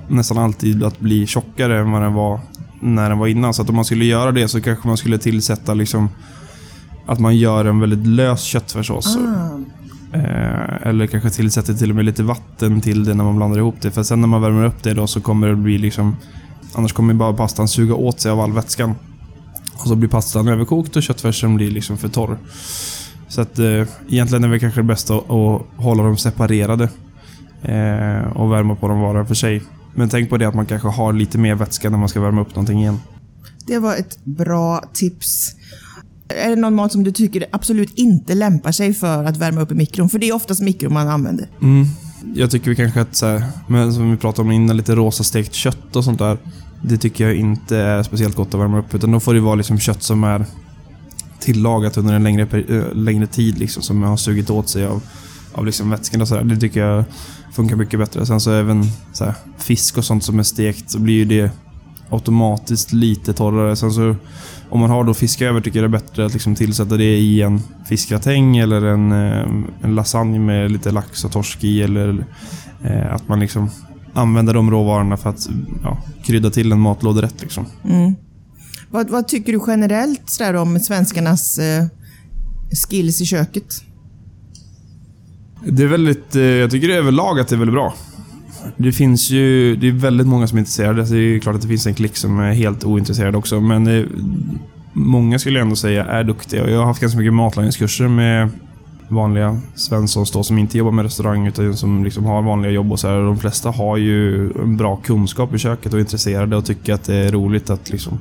nästan 0.08 0.38
alltid 0.38 0.84
att 0.84 1.00
bli 1.00 1.28
tjockare 1.28 1.80
än 1.80 1.92
vad 1.92 2.02
den 2.02 2.14
var 2.14 2.40
när 2.80 3.10
den 3.10 3.20
var 3.20 3.28
innan. 3.28 3.54
Så 3.54 3.62
att 3.62 3.70
om 3.70 3.76
man 3.76 3.86
skulle 3.86 4.06
göra 4.06 4.32
det 4.32 4.48
så 4.48 4.62
kanske 4.62 4.88
man 4.88 4.98
skulle 4.98 5.18
tillsätta 5.18 5.74
liksom 5.74 6.10
att 7.06 7.20
man 7.20 7.38
gör 7.38 7.66
en 7.66 7.80
väldigt 7.80 8.08
lös 8.08 8.42
köttfärssås. 8.42 9.18
Ah. 9.18 9.60
Eh, 10.14 10.88
eller 10.88 11.08
kanske 11.08 11.30
tillsätter 11.30 11.74
till 11.74 11.90
och 11.90 11.96
med 11.96 12.06
lite 12.06 12.24
vatten 12.24 12.82
till 12.82 13.04
det 13.04 13.14
när 13.14 13.24
man 13.24 13.36
blandar 13.36 13.58
ihop 13.58 13.76
det. 13.82 13.92
För 13.92 14.04
sen 14.04 14.22
när 14.22 14.28
man 14.28 14.42
värmer 14.42 14.66
upp 14.66 14.84
det 14.84 14.94
då 14.94 15.08
så 15.08 15.22
kommer 15.22 15.48
det 15.48 15.56
bli 15.56 15.78
liksom... 15.78 16.16
Annars 16.74 16.94
kommer 16.94 17.14
bara 17.14 17.34
pastan 17.34 17.68
suga 17.68 17.96
åt 17.96 18.20
sig 18.20 18.32
av 18.32 18.40
all 18.40 18.54
vätskan. 18.54 18.96
Och 19.74 19.88
så 19.88 19.96
blir 19.96 20.10
pastan 20.10 20.48
överkokt 20.48 20.96
och 20.96 21.04
köttfärsen 21.04 21.56
blir 21.56 21.72
liksom 21.72 21.98
för 21.98 22.08
torr. 22.08 22.38
Så 23.28 23.42
att 23.42 23.60
eh, 23.60 23.86
egentligen 24.10 24.44
är 24.44 24.50
det 24.50 24.60
kanske 24.60 24.80
det 24.80 24.84
bästa 24.84 25.16
att, 25.16 25.32
att 25.32 25.62
hålla 25.76 26.04
dem 26.04 26.18
separerade. 26.18 26.90
Eh, 27.62 28.38
och 28.38 28.52
värma 28.52 28.76
på 28.76 28.88
dem 28.88 29.00
var 29.00 29.26
för 29.26 29.36
sig. 29.36 29.62
Men 29.96 30.10
tänk 30.10 30.30
på 30.30 30.38
det 30.38 30.46
att 30.46 30.56
man 30.56 30.66
kanske 30.66 30.88
har 30.88 31.14
lite 31.14 31.38
mer 31.38 31.56
vätska 31.56 31.90
när 31.90 31.98
man 31.98 32.10
ska 32.10 32.22
värma 32.22 32.42
upp 32.42 32.50
någonting 32.50 32.80
igen. 32.80 33.00
Det 33.68 33.80
var 33.80 33.96
ett 33.96 34.24
bra 34.24 34.84
tips. 34.94 35.56
Är 36.30 36.50
det 36.50 36.56
någon 36.56 36.76
mat 36.76 36.92
som 36.92 37.04
du 37.04 37.12
tycker 37.12 37.46
absolut 37.52 37.94
inte 37.96 38.36
lämpar 38.36 38.72
sig 38.72 38.94
för 38.94 39.24
att 39.24 39.38
värma 39.38 39.62
upp 39.62 39.72
i 39.72 39.76
mikron? 39.76 40.10
För 40.10 40.20
det 40.20 40.30
är 40.30 40.36
oftast 40.36 40.62
mikron 40.62 40.94
man 40.94 41.08
använder. 41.08 41.48
Mm. 41.62 41.86
Jag 42.36 42.52
tycker 42.52 42.70
vi 42.70 42.76
kanske 42.76 43.02
att, 43.02 43.16
så 43.16 43.26
här, 43.26 43.44
men 43.68 43.94
som 43.94 44.12
vi 44.12 44.18
pratade 44.18 44.48
om 44.48 44.52
innan, 44.52 44.78
lite 44.78 44.96
rosa 44.96 45.24
stekt 45.24 45.54
kött 45.54 45.96
och 45.96 46.04
sånt 46.04 46.20
där. 46.20 46.38
Det 46.82 46.98
tycker 46.98 47.28
jag 47.28 47.36
inte 47.36 47.78
är 47.78 48.04
speciellt 48.04 48.36
gott 48.36 48.54
att 48.54 48.60
värma 48.60 48.80
upp. 48.80 48.94
Utan 48.94 49.12
då 49.12 49.20
får 49.20 49.34
det 49.34 49.40
vara 49.40 49.56
liksom 49.56 49.80
kött 49.80 50.04
som 50.04 50.24
är 50.24 50.46
tillagat 51.40 51.98
under 51.98 52.14
en 52.14 52.24
längre, 52.24 52.48
eh, 52.70 52.94
längre 52.94 53.28
tid. 53.28 53.60
Liksom, 53.60 53.84
som 53.84 54.04
har 54.04 54.18
sugit 54.18 54.50
åt 54.50 54.70
sig 54.70 54.86
av, 54.86 55.02
av 55.54 55.66
liksom 55.66 55.90
vätskan 55.90 56.22
och 56.22 56.28
sådär. 56.28 56.44
Det 56.44 56.58
tycker 56.58 56.80
jag 56.80 57.04
funkar 57.54 57.76
mycket 57.76 58.00
bättre. 58.00 58.26
Sen 58.26 58.42
så 58.42 58.52
även 58.52 58.86
så 59.14 59.26
här, 59.26 59.34
fisk 59.58 59.98
och 59.98 60.06
sånt 60.06 60.24
som 60.24 60.40
är 60.40 60.44
stekt 60.44 60.92
så 60.92 61.00
blir 61.00 61.16
ju 61.16 61.26
det 61.26 61.52
automatiskt 62.10 62.94
lite 62.94 63.34
torrare. 63.34 63.76
Sen 63.76 63.92
så 63.92 64.16
om 64.70 64.80
man 64.80 64.90
har 64.90 65.04
då 65.04 65.14
fisk 65.14 65.42
över 65.42 65.62
tycker 65.62 65.82
jag 65.82 65.92
det 65.92 65.98
är 65.98 66.02
bättre 66.02 66.26
att 66.26 66.34
liksom 66.34 66.56
tillsätta 66.56 66.98
det 66.98 67.18
i 67.18 67.42
en 67.42 67.62
fiskgratäng 67.90 68.58
eller 68.58 68.82
en, 68.86 69.12
eh, 69.12 69.48
en 69.82 69.96
lasagne 69.96 70.40
med 70.40 70.72
lite 70.72 70.92
lax 70.92 71.26
och 71.26 71.32
torsk 71.32 71.64
i. 71.64 71.82
Eller 71.82 72.26
eh, 72.84 73.14
att 73.14 73.28
man 73.28 73.40
liksom 73.40 73.70
använder 74.14 74.54
de 74.54 74.72
råvarorna 74.72 75.18
för 75.18 75.30
att 75.30 75.50
ja, 75.84 76.04
krydda 76.24 76.50
till 76.50 76.72
en 76.72 76.80
matlåderätt. 76.80 77.42
Liksom. 77.42 77.66
Mm. 77.84 78.16
Vad, 78.92 79.10
vad 79.10 79.28
tycker 79.28 79.54
du 79.54 79.62
generellt 79.68 80.30
sådär 80.30 80.54
om 80.54 80.80
svenskarnas 80.80 81.60
eh, 81.60 81.86
skills 82.88 83.22
i 83.22 83.26
köket? 83.26 83.84
Det 85.64 85.84
är 85.84 85.88
väldigt, 85.88 86.36
eh, 86.36 86.42
jag 86.42 86.72
tycker 86.72 86.90
överlag 86.90 87.40
att 87.40 87.48
det 87.48 87.56
är 87.56 87.58
väldigt 87.58 87.74
bra. 87.74 87.94
Det 88.78 88.92
finns 88.92 89.30
ju, 89.30 89.76
det 89.76 89.88
är 89.88 89.92
väldigt 89.92 90.28
många 90.28 90.48
som 90.48 90.58
är 90.58 90.60
intresserade. 90.60 91.04
Det 91.04 91.16
är 91.16 91.20
ju 91.20 91.40
klart 91.40 91.56
att 91.56 91.62
det 91.62 91.68
finns 91.68 91.88
en 91.88 91.94
klick 91.94 92.18
som 92.18 92.40
är 92.40 92.54
helt 92.54 92.84
ointresserad 92.84 93.36
också. 93.36 93.62
Men 93.62 93.84
det, 93.84 94.06
många 94.94 95.40
skulle 95.40 95.60
jag 95.60 95.64
ändå 95.64 95.76
säga 95.76 96.06
är 96.06 96.24
duktiga. 96.24 96.70
Jag 96.70 96.80
har 96.80 96.86
haft 96.86 97.02
ganska 97.02 97.18
mycket 97.18 97.34
matlagningskurser 97.34 98.08
med 98.08 98.50
vanliga 99.08 99.62
Svenssons 99.76 100.32
då, 100.32 100.44
som 100.44 100.58
inte 100.58 100.78
jobbar 100.78 100.92
med 100.92 101.06
restaurang 101.06 101.48
utan 101.48 101.78
som 101.78 102.04
liksom 102.04 102.26
har 102.26 102.42
vanliga 102.42 102.72
jobb 102.72 102.92
och 102.92 103.00
så 103.00 103.08
här. 103.08 103.18
De 103.18 103.38
flesta 103.38 103.72
har 103.72 103.98
ju 103.98 104.52
en 104.52 104.78
bra 104.78 104.96
kunskap 104.96 105.54
i 105.54 105.58
köket 105.58 105.94
och 105.94 106.00
är 106.00 106.02
intresserade 106.02 106.56
och 106.56 106.66
tycker 106.66 106.94
att 106.94 107.04
det 107.04 107.16
är 107.16 107.32
roligt 107.32 107.70
att 107.70 107.90
liksom 107.90 108.20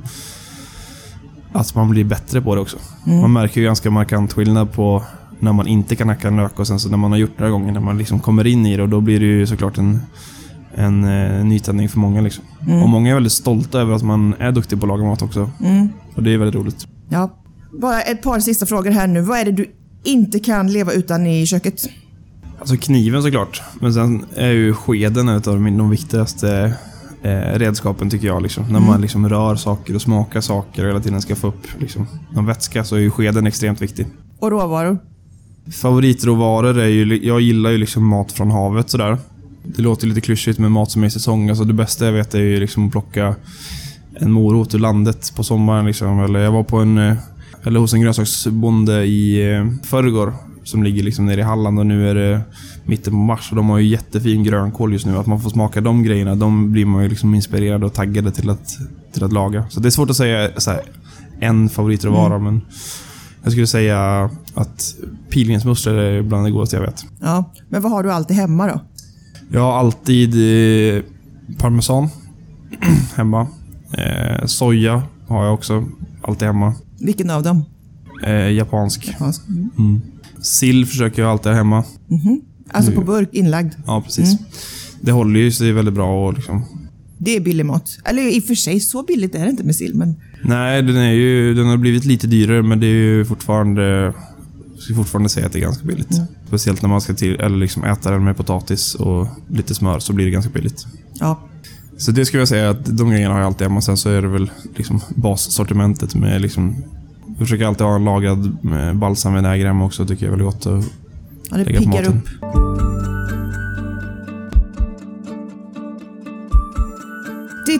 att 1.51 1.75
man 1.75 1.89
blir 1.89 2.03
bättre 2.03 2.41
på 2.41 2.55
det 2.55 2.61
också. 2.61 2.77
Man 3.05 3.33
märker 3.33 3.61
ju 3.61 3.65
ganska 3.67 3.91
markant 3.91 4.33
skillnad 4.33 4.71
på 4.71 5.03
när 5.39 5.53
man 5.53 5.67
inte 5.67 5.95
kan 5.95 6.09
hacka 6.09 6.27
en 6.27 6.37
lök 6.37 6.59
och 6.59 6.67
sen 6.67 6.79
så 6.79 6.89
när 6.89 6.97
man 6.97 7.11
har 7.11 7.17
gjort 7.17 7.31
det 7.37 7.43
några 7.43 7.51
gånger, 7.51 7.71
när 7.71 7.79
man 7.79 7.97
liksom 7.97 8.19
kommer 8.19 8.47
in 8.47 8.65
i 8.65 8.77
det 8.77 8.83
och 8.83 8.89
då 8.89 9.01
blir 9.01 9.19
det 9.19 9.25
ju 9.25 9.47
såklart 9.47 9.77
en, 9.77 9.99
en 10.75 11.03
eh, 11.03 11.45
nytändning 11.45 11.89
för 11.89 11.99
många. 11.99 12.21
Liksom. 12.21 12.43
Och 12.83 12.89
många 12.89 13.09
är 13.09 13.13
väldigt 13.13 13.33
stolta 13.33 13.79
över 13.79 13.95
att 13.95 14.03
man 14.03 14.35
är 14.39 14.51
duktig 14.51 14.79
på 14.79 14.85
att 14.85 14.87
laga 14.87 15.03
mat 15.03 15.21
också. 15.21 15.49
Och 16.15 16.23
det 16.23 16.33
är 16.33 16.37
väldigt 16.37 16.55
roligt. 16.55 16.87
Ja. 17.09 17.35
Bara 17.81 18.01
ett 18.01 18.21
par 18.21 18.39
sista 18.39 18.65
frågor 18.65 18.91
här 18.91 19.07
nu. 19.07 19.21
Vad 19.21 19.39
är 19.39 19.45
det 19.45 19.51
du 19.51 19.71
inte 20.03 20.39
kan 20.39 20.71
leva 20.71 20.91
utan 20.91 21.27
i 21.27 21.45
köket? 21.45 21.81
Alltså 22.59 22.77
kniven 22.77 23.23
såklart, 23.23 23.61
men 23.79 23.93
sen 23.93 24.25
är 24.35 24.51
ju 24.51 24.73
skeden 24.73 25.29
ett 25.29 25.47
av 25.47 25.53
de, 25.53 25.89
viktigaste 25.89 26.73
eh, 27.23 27.29
redskapen 27.31 28.09
tycker 28.09 28.27
jag. 28.27 28.41
Liksom. 28.41 28.63
När 28.69 28.79
man 28.79 29.01
liksom 29.01 29.29
rör 29.29 29.55
saker 29.55 29.95
och 29.95 30.01
smakar 30.01 30.41
saker 30.41 30.83
och 30.83 30.89
hela 30.89 30.99
tiden 30.99 31.21
ska 31.21 31.35
få 31.35 31.47
upp 31.47 31.67
liksom, 31.79 32.07
någon 32.31 32.45
vätska 32.45 32.83
så 32.83 32.95
är 32.95 32.99
ju 32.99 33.11
skeden 33.11 33.47
extremt 33.47 33.81
viktig. 33.81 34.07
Och 34.39 34.51
råvaror? 34.51 34.97
Favoritråvaror 35.81 36.79
är 36.79 36.87
ju, 36.87 37.25
jag 37.27 37.41
gillar 37.41 37.69
ju 37.69 37.77
liksom 37.77 38.05
mat 38.05 38.31
från 38.31 38.51
havet 38.51 38.89
sådär. 38.89 39.17
Det 39.63 39.81
låter 39.81 40.07
lite 40.07 40.21
klyschigt 40.21 40.59
med 40.59 40.71
mat 40.71 40.91
som 40.91 41.03
är 41.03 41.07
i 41.07 41.11
säsong. 41.11 41.49
Alltså 41.49 41.63
det 41.63 41.73
bästa 41.73 42.05
jag 42.05 42.13
vet 42.13 42.35
är 42.35 42.39
ju 42.39 42.59
liksom 42.59 42.85
att 42.85 42.91
plocka 42.91 43.35
en 44.19 44.31
morot 44.31 44.75
ur 44.75 44.79
landet 44.79 45.33
på 45.35 45.43
sommaren. 45.43 45.85
Liksom. 45.85 46.19
Eller 46.19 46.39
jag 46.39 46.51
var 46.51 46.63
på 46.63 46.77
en, 46.77 46.97
eh, 46.97 47.17
eller 47.63 47.79
hos 47.79 47.93
en 47.93 48.01
grönsaksbonde 48.01 49.05
i 49.05 49.53
eh, 49.53 49.65
förrgår 49.83 50.33
som 50.63 50.83
ligger 50.83 51.03
liksom 51.03 51.25
nere 51.25 51.39
i 51.39 51.43
Halland 51.43 51.79
och 51.79 51.85
nu 51.85 52.09
är 52.09 52.15
det 52.15 52.41
mitten 52.83 53.13
på 53.13 53.19
mars 53.19 53.47
och 53.49 53.55
de 53.55 53.69
har 53.69 53.77
ju 53.77 53.87
jättefin 53.87 54.43
grönkål 54.43 54.93
just 54.93 55.05
nu. 55.05 55.17
Att 55.17 55.27
man 55.27 55.41
får 55.41 55.49
smaka 55.49 55.81
de 55.81 56.03
grejerna, 56.03 56.35
de 56.35 56.71
blir 56.71 56.85
man 56.85 57.03
ju 57.03 57.09
liksom 57.09 57.35
inspirerad 57.35 57.83
och 57.83 57.93
taggade 57.93 58.31
till 58.31 58.49
att, 58.49 58.77
till 59.13 59.23
att 59.23 59.33
laga. 59.33 59.65
Så 59.69 59.79
det 59.79 59.87
är 59.87 59.91
svårt 59.91 60.09
att 60.09 60.15
säga 60.15 60.49
här, 60.67 60.81
en 61.39 61.69
favoritråvara, 61.69 62.39
men 62.39 62.61
jag 63.49 63.53
skulle 63.53 63.67
säga 63.67 64.29
att 64.53 64.95
pilgrimsmusslor 65.29 65.95
är 65.95 66.21
bland 66.21 66.45
det 66.45 66.51
godaste 66.51 66.75
jag 66.75 66.83
vet. 66.83 67.05
Ja. 67.21 67.53
Men 67.69 67.81
vad 67.81 67.91
har 67.91 68.03
du 68.03 68.11
alltid 68.11 68.37
hemma 68.37 68.67
då? 68.67 68.81
Jag 69.51 69.61
har 69.61 69.79
alltid 69.79 70.33
eh, 70.33 71.03
parmesan 71.57 72.09
hemma. 73.15 73.47
Eh, 73.93 74.45
soja 74.45 75.03
har 75.27 75.45
jag 75.45 75.53
också 75.53 75.85
alltid 76.21 76.47
hemma. 76.47 76.73
Vilken 76.99 77.29
av 77.29 77.43
dem? 77.43 77.63
Eh, 78.23 78.51
japansk. 78.51 79.07
Japansk. 79.07 79.47
Mm. 79.47 79.69
Mm. 79.77 80.01
Sill 80.41 80.85
försöker 80.85 81.21
jag 81.21 81.31
alltid 81.31 81.51
ha 81.51 81.57
hemma. 81.57 81.83
Alltså 82.71 82.91
på 82.91 83.01
burk, 83.01 83.29
inlagd. 83.31 83.73
Ja, 83.85 84.01
precis. 84.01 84.37
Det 85.01 85.11
håller 85.11 85.39
ju 85.39 85.51
sig 85.51 85.71
väldigt 85.71 85.93
bra 85.93 86.27
och 86.27 86.33
liksom... 86.33 86.65
Det 87.21 87.35
är 87.35 87.39
billig 87.39 87.65
mat. 87.65 87.99
Eller 88.05 88.21
i 88.35 88.39
och 88.39 88.43
för 88.43 88.55
sig, 88.55 88.79
så 88.79 89.03
billigt 89.03 89.35
är 89.35 89.43
det 89.43 89.49
inte 89.49 89.63
med 89.63 89.75
sill, 89.75 89.95
men... 89.95 90.15
Nej, 90.43 90.81
den, 90.81 90.97
är 90.97 91.11
ju, 91.11 91.53
den 91.53 91.65
har 91.65 91.77
blivit 91.77 92.05
lite 92.05 92.27
dyrare 92.27 92.63
men 92.63 92.79
det 92.79 92.85
är 92.85 92.93
ju 92.93 93.25
fortfarande... 93.25 94.13
Jag 94.73 94.83
ska 94.83 94.93
fortfarande 94.93 95.29
säga 95.29 95.45
att 95.45 95.53
det 95.53 95.59
är 95.59 95.61
ganska 95.61 95.85
billigt. 95.85 96.21
Speciellt 96.47 96.81
när 96.81 96.89
man 96.89 97.01
ska 97.01 97.13
till, 97.13 97.39
eller 97.39 97.57
liksom 97.57 97.83
äta 97.83 98.11
den 98.11 98.23
med 98.23 98.37
potatis 98.37 98.95
och 98.95 99.27
lite 99.49 99.75
smör 99.75 99.99
så 99.99 100.13
blir 100.13 100.25
det 100.25 100.31
ganska 100.31 100.51
billigt. 100.51 100.85
Ja. 101.19 101.39
Så 101.97 102.11
det 102.11 102.25
skulle 102.25 102.41
jag 102.41 102.47
säga 102.47 102.69
att 102.69 102.97
de 102.97 103.09
grejerna 103.09 103.33
har 103.33 103.41
jag 103.41 103.47
alltid 103.47 103.67
hemma. 103.67 103.81
Sen 103.81 103.97
så 103.97 104.09
är 104.09 104.21
det 104.21 104.27
väl 104.27 104.51
liksom 104.75 105.01
bassortimentet 105.15 106.15
med 106.15 106.41
liksom... 106.41 106.75
Jag 107.27 107.37
försöker 107.37 107.65
alltid 107.65 107.85
ha 107.85 107.95
en 107.95 108.05
lagrad 108.05 108.57
med 108.63 108.97
balsamvinäger 108.97 109.65
hemma 109.65 109.85
också. 109.85 110.05
tycker 110.05 110.25
jag 110.25 110.33
är 110.33 110.37
väldigt 110.37 110.53
gott. 110.53 110.65
Och 110.65 110.83
ja 111.49 111.57
det 111.57 111.63
lägga 111.63 111.81
på 111.81 111.89
maten. 111.89 112.17
upp. 112.17 112.98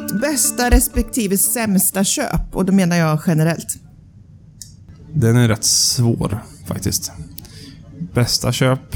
Ditt 0.10 0.22
bästa 0.22 0.70
respektive 0.70 1.38
sämsta 1.38 2.04
köp, 2.04 2.56
och 2.56 2.66
då 2.66 2.74
menar 2.74 2.96
jag 2.96 3.20
generellt. 3.28 3.78
Den 5.14 5.38
är 5.38 5.48
rätt 5.48 5.64
svår 5.64 6.44
faktiskt. 6.68 7.12
Bästa 8.14 8.52
köp? 8.52 8.96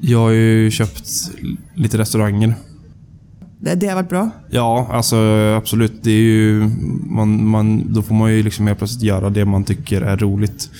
Jag 0.00 0.18
har 0.18 0.30
ju 0.30 0.70
köpt 0.70 1.10
lite 1.74 1.98
restauranger. 1.98 2.54
Det, 3.60 3.74
det 3.74 3.86
har 3.86 3.94
varit 3.94 4.08
bra. 4.08 4.30
Ja, 4.50 4.88
alltså 4.92 5.16
absolut. 5.56 6.02
Det 6.02 6.10
är 6.10 6.22
ju... 6.22 6.70
Man, 7.06 7.48
man, 7.48 7.92
då 7.92 8.02
får 8.02 8.14
man 8.14 8.32
ju 8.32 8.42
liksom 8.42 8.66
helt 8.66 8.78
plötsligt 8.78 9.02
göra 9.02 9.30
det 9.30 9.44
man 9.44 9.64
tycker 9.64 10.02
är 10.02 10.16
roligt. 10.16 10.70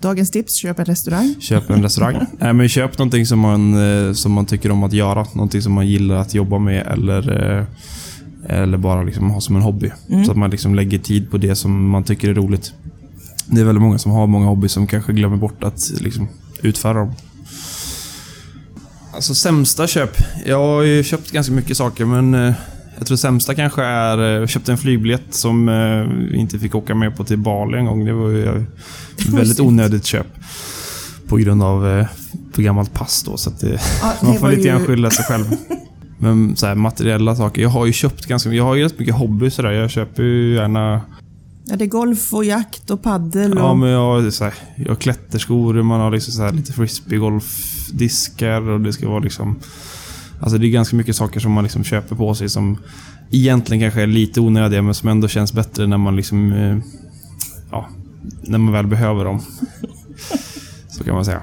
Dagens 0.00 0.30
tips, 0.30 0.54
köp 0.54 0.78
en 0.78 0.84
restaurang. 0.84 1.34
Köp 1.40 1.70
en 1.70 1.82
restaurang. 1.82 2.26
Nej, 2.38 2.52
men 2.52 2.68
köp 2.68 2.98
någonting 2.98 3.26
som 3.26 3.38
man, 3.38 3.74
eh, 4.06 4.12
som 4.12 4.32
man 4.32 4.46
tycker 4.46 4.70
om 4.70 4.82
att 4.82 4.92
göra. 4.92 5.26
Någonting 5.34 5.62
som 5.62 5.72
man 5.72 5.86
gillar 5.86 6.16
att 6.16 6.34
jobba 6.34 6.58
med 6.58 6.86
eller, 6.86 7.58
eh, 7.58 7.66
eller 8.48 8.78
bara 8.78 9.02
liksom 9.02 9.30
ha 9.30 9.40
som 9.40 9.56
en 9.56 9.62
hobby. 9.62 9.90
Så 10.26 10.30
att 10.30 10.36
man 10.36 10.50
liksom 10.50 10.74
lägger 10.74 10.98
tid 10.98 11.30
på 11.30 11.38
det 11.38 11.54
som 11.54 11.88
man 11.90 12.04
tycker 12.04 12.28
är 12.30 12.34
roligt. 12.34 12.72
Det 13.46 13.60
är 13.60 13.64
väldigt 13.64 13.82
många 13.82 13.98
som 13.98 14.12
har 14.12 14.26
många 14.26 14.46
hobbys 14.46 14.72
som 14.72 14.86
kanske 14.86 15.12
glömmer 15.12 15.36
bort 15.36 15.64
att 15.64 15.90
liksom, 16.00 16.28
utföra 16.62 16.98
dem. 16.98 17.12
Alltså 19.14 19.34
sämsta 19.34 19.86
köp. 19.86 20.16
Jag 20.46 20.58
har 20.58 20.82
ju 20.82 21.02
köpt 21.04 21.30
ganska 21.30 21.52
mycket 21.52 21.76
saker 21.76 22.04
men 22.04 22.34
eh, 22.34 22.54
jag 22.98 23.06
tror 23.06 23.16
sämsta 23.16 23.54
kanske 23.54 23.82
är... 23.84 24.18
eh, 24.18 24.24
Jag 24.40 24.48
köpte 24.48 24.72
en 24.72 24.78
flygbiljett 24.78 25.22
som 25.34 25.68
eh, 25.68 26.28
vi 26.32 26.36
inte 26.36 26.58
fick 26.58 26.74
åka 26.74 26.94
med 26.94 27.16
på 27.16 27.24
till 27.24 27.38
Bali 27.38 27.78
en 27.78 27.86
gång. 27.86 28.04
Det 28.04 28.12
var 28.12 28.28
ju 28.28 28.44
eh, 28.46 28.62
väldigt 29.34 29.60
onödigt 29.60 30.04
köp. 30.04 30.26
På 31.28 31.36
grund 31.36 31.62
av 31.62 31.88
eh, 31.98 32.06
för 32.52 32.62
gammalt 32.62 32.94
pass 32.94 33.22
då. 33.22 33.36
Så 33.36 33.50
att 33.50 33.60
det, 33.60 33.80
Ja, 34.02 34.12
det 34.20 34.26
man 34.26 34.36
får 34.38 34.48
lite 34.48 34.62
ju- 34.62 34.68
grann 34.68 34.84
skylla 34.86 35.10
sig 35.10 35.24
själv. 35.24 35.44
Men 36.22 36.56
så 36.56 36.66
här, 36.66 36.74
materiella 36.74 37.36
saker. 37.36 37.62
Jag 37.62 37.68
har 37.68 37.86
ju 37.86 37.92
köpt 37.92 38.26
ganska 38.26 38.52
Jag 38.52 38.64
har 38.64 38.74
ju 38.74 38.84
rätt 38.84 38.98
mycket 38.98 39.14
hobby 39.14 39.50
sådär. 39.50 39.70
Jag 39.70 39.90
köper 39.90 40.22
ju 40.22 40.54
gärna... 40.54 41.00
Ja, 41.64 41.76
det 41.76 41.84
är 41.84 41.88
golf 41.88 42.34
och 42.34 42.44
jakt 42.44 42.90
och 42.90 43.02
paddel 43.02 43.52
och... 43.52 43.58
Ja, 43.58 43.74
men 43.74 43.88
jag 43.88 44.32
så 44.32 44.44
här, 44.44 44.54
jag 44.76 44.88
har 44.88 44.94
klätterskor, 44.94 45.82
man 45.82 46.00
har 46.00 46.10
liksom 46.10 46.32
så 46.32 46.42
här, 46.42 46.52
lite 46.52 46.72
frisbeegolfdiskar 46.72 48.70
och 48.70 48.80
det 48.80 48.92
ska 48.92 49.08
vara 49.08 49.18
liksom... 49.18 49.58
Alltså 50.40 50.58
det 50.58 50.66
är 50.66 50.70
ganska 50.70 50.96
mycket 50.96 51.16
saker 51.16 51.40
som 51.40 51.52
man 51.52 51.64
liksom 51.64 51.84
köper 51.84 52.16
på 52.16 52.34
sig 52.34 52.48
som 52.48 52.78
egentligen 53.30 53.80
kanske 53.80 54.02
är 54.02 54.06
lite 54.06 54.40
onödiga 54.40 54.82
men 54.82 54.94
som 54.94 55.08
ändå 55.08 55.28
känns 55.28 55.52
bättre 55.52 55.86
när 55.86 55.98
man 55.98 56.16
liksom... 56.16 56.52
eh, 56.52 56.78
Ja, 57.70 57.88
när 58.42 58.58
man 58.58 58.72
väl 58.72 58.86
behöver 58.86 59.24
dem. 59.24 59.40
Så 61.02 61.06
kan 61.06 61.14
man 61.14 61.24
säga. 61.24 61.42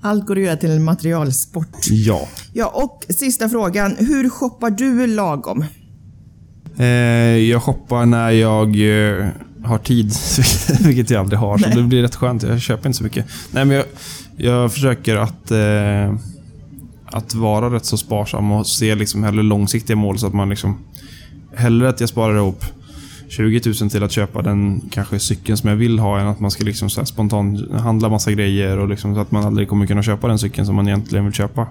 Allt 0.00 0.26
går 0.26 0.36
att 0.36 0.42
göra 0.42 0.56
till 0.56 0.70
en 0.70 0.84
materialsport. 0.84 1.86
Ja. 1.90 2.28
Ja, 2.52 2.66
och 2.66 3.04
sista 3.08 3.48
frågan. 3.48 3.96
Hur 3.98 4.28
shoppar 4.28 4.70
du 4.70 5.06
lagom? 5.06 5.64
Eh, 6.76 6.86
jag 7.36 7.62
shoppar 7.62 8.06
när 8.06 8.30
jag 8.30 8.68
eh, 8.68 9.26
har 9.64 9.78
tid, 9.78 10.12
vilket 10.86 11.10
jag 11.10 11.20
aldrig 11.20 11.38
har. 11.38 11.58
Så 11.58 11.68
det 11.68 11.82
blir 11.82 12.02
rätt 12.02 12.14
skönt. 12.14 12.42
Jag 12.42 12.60
köper 12.60 12.88
inte 12.88 12.98
så 12.98 13.04
mycket. 13.04 13.26
Nej, 13.50 13.64
men 13.64 13.76
jag, 13.76 13.84
jag 14.36 14.72
försöker 14.72 15.16
att, 15.16 15.50
eh, 15.50 16.14
att 17.06 17.34
vara 17.34 17.74
rätt 17.74 17.84
så 17.84 17.96
sparsam 17.96 18.52
och 18.52 18.66
se 18.66 18.94
liksom 18.94 19.24
hellre 19.24 19.42
långsiktiga 19.42 19.96
mål 19.96 20.18
så 20.18 20.26
att 20.26 20.34
man 20.34 20.48
liksom... 20.48 20.78
Hellre 21.54 21.88
att 21.88 22.00
jag 22.00 22.08
sparar 22.08 22.36
ihop 22.36 22.64
20 23.30 23.60
000 23.80 23.90
till 23.90 24.02
att 24.02 24.12
köpa 24.12 24.42
den 24.42 24.80
kanske 24.90 25.18
cykeln 25.18 25.56
som 25.56 25.70
jag 25.70 25.76
vill 25.76 25.98
ha 25.98 26.20
än 26.20 26.26
att 26.26 26.40
man 26.40 26.50
ska 26.50 26.64
liksom 26.64 26.90
så 26.90 27.04
spontant 27.04 27.72
handla 27.72 28.08
massa 28.08 28.32
grejer 28.32 28.78
och 28.78 28.88
liksom 28.88 29.14
så 29.14 29.20
att 29.20 29.30
man 29.30 29.44
aldrig 29.44 29.68
kommer 29.68 29.86
kunna 29.86 30.02
köpa 30.02 30.28
den 30.28 30.38
cykeln 30.38 30.66
som 30.66 30.76
man 30.76 30.88
egentligen 30.88 31.24
vill 31.24 31.34
köpa. 31.34 31.66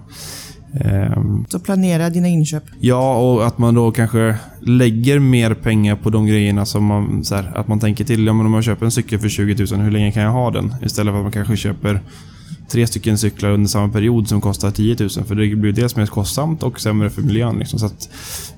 Ehm, 0.74 1.46
Så 1.50 1.60
planera 1.60 2.10
dina 2.10 2.28
inköp. 2.28 2.64
Ja, 2.80 3.18
och 3.18 3.48
att 3.48 3.58
man 3.58 3.74
då 3.76 3.92
kanske 3.92 4.36
lägger 4.62 5.20
mer 5.20 5.54
pengar 5.54 5.96
på 5.96 6.10
de 6.10 6.26
grejerna 6.28 6.66
som 6.66 6.86
man... 6.86 7.24
Så 7.24 7.36
här, 7.36 7.52
att 7.56 7.68
man 7.68 7.80
tänker 7.80 8.04
till. 8.06 8.26
Ja, 8.26 8.34
men 8.34 8.46
om 8.46 8.54
jag 8.54 8.64
köper 8.64 8.86
en 8.86 8.92
cykel 8.92 9.20
för 9.20 9.30
20 9.30 9.66
000, 9.72 9.82
hur 9.82 9.92
länge 9.92 10.12
kan 10.12 10.24
jag 10.24 10.32
ha 10.32 10.52
den? 10.52 10.76
Istället 10.82 11.12
för 11.14 11.18
att 11.18 11.24
man 11.24 11.32
kanske 11.32 11.58
köper 11.58 12.02
tre 12.70 12.88
stycken 12.88 13.18
cyklar 13.18 13.50
under 13.50 13.68
samma 13.68 13.90
period 13.90 14.28
som 14.28 14.42
kostar 14.42 14.72
10 14.72 14.96
000. 15.00 15.10
För 15.10 15.36
det 15.36 15.56
blir 15.56 15.72
dels 15.72 15.96
mer 15.96 16.06
kostsamt 16.06 16.64
och 16.64 16.80
sämre 16.80 17.10
för 17.10 17.22
miljön. 17.22 17.60
Liksom. 17.60 17.80
Så 17.80 17.86
att 17.86 18.10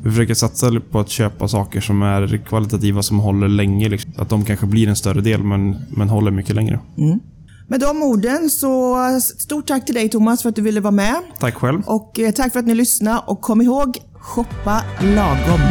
vi 0.04 0.10
försöker 0.10 0.34
satsa 0.34 0.72
på 0.92 1.00
att 1.00 1.10
köpa 1.10 1.48
saker 1.48 1.82
som 1.82 2.02
är 2.02 2.38
kvalitativa, 2.48 3.02
som 3.04 3.20
håller 3.20 3.48
länge. 3.48 3.90
Liksom. 3.90 4.12
Att 4.18 4.30
de 4.30 4.46
kanske 4.46 4.66
blir 4.66 4.88
en 4.88 4.96
större 4.96 5.22
del, 5.22 5.44
men, 5.44 5.76
men 5.90 6.10
håller 6.10 6.32
mycket 6.32 6.56
längre. 6.56 6.80
Med 7.68 7.80
de 7.80 8.04
orden 8.04 8.50
så 8.50 8.98
stort 9.40 9.68
tack 9.68 9.86
till 9.86 9.96
dig 9.96 10.10
Thomas 10.10 10.42
för 10.42 10.50
att 10.50 10.56
du 10.56 10.62
ville 10.62 10.80
vara 10.80 10.92
med. 10.92 11.16
Tack 11.40 11.56
själv. 11.56 11.82
Och 11.86 12.20
eh, 12.20 12.32
tack 12.32 12.54
för 12.54 12.60
att 12.60 12.66
ni 12.66 12.76
lyssnade 12.76 13.22
och 13.28 13.42
kom 13.42 13.62
ihåg, 13.62 13.98
shoppa 14.20 14.82
lagom. 15.02 15.62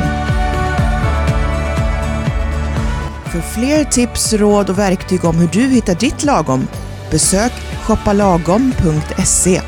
För 3.33 3.41
fler 3.41 3.85
tips, 3.85 4.33
råd 4.33 4.71
och 4.71 4.79
verktyg 4.79 5.25
om 5.25 5.37
hur 5.37 5.49
du 5.49 5.61
hittar 5.61 5.95
ditt 5.95 6.25
lagom, 6.25 6.67
besök 7.11 7.53
shoppalagom.se. 7.83 9.63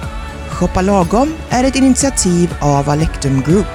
Shoppa 0.51 0.83
lagom 0.83 1.35
är 1.51 1.65
ett 1.65 1.77
initiativ 1.77 2.55
av 2.61 2.91
Alectum 2.91 3.43
Group. 3.43 3.67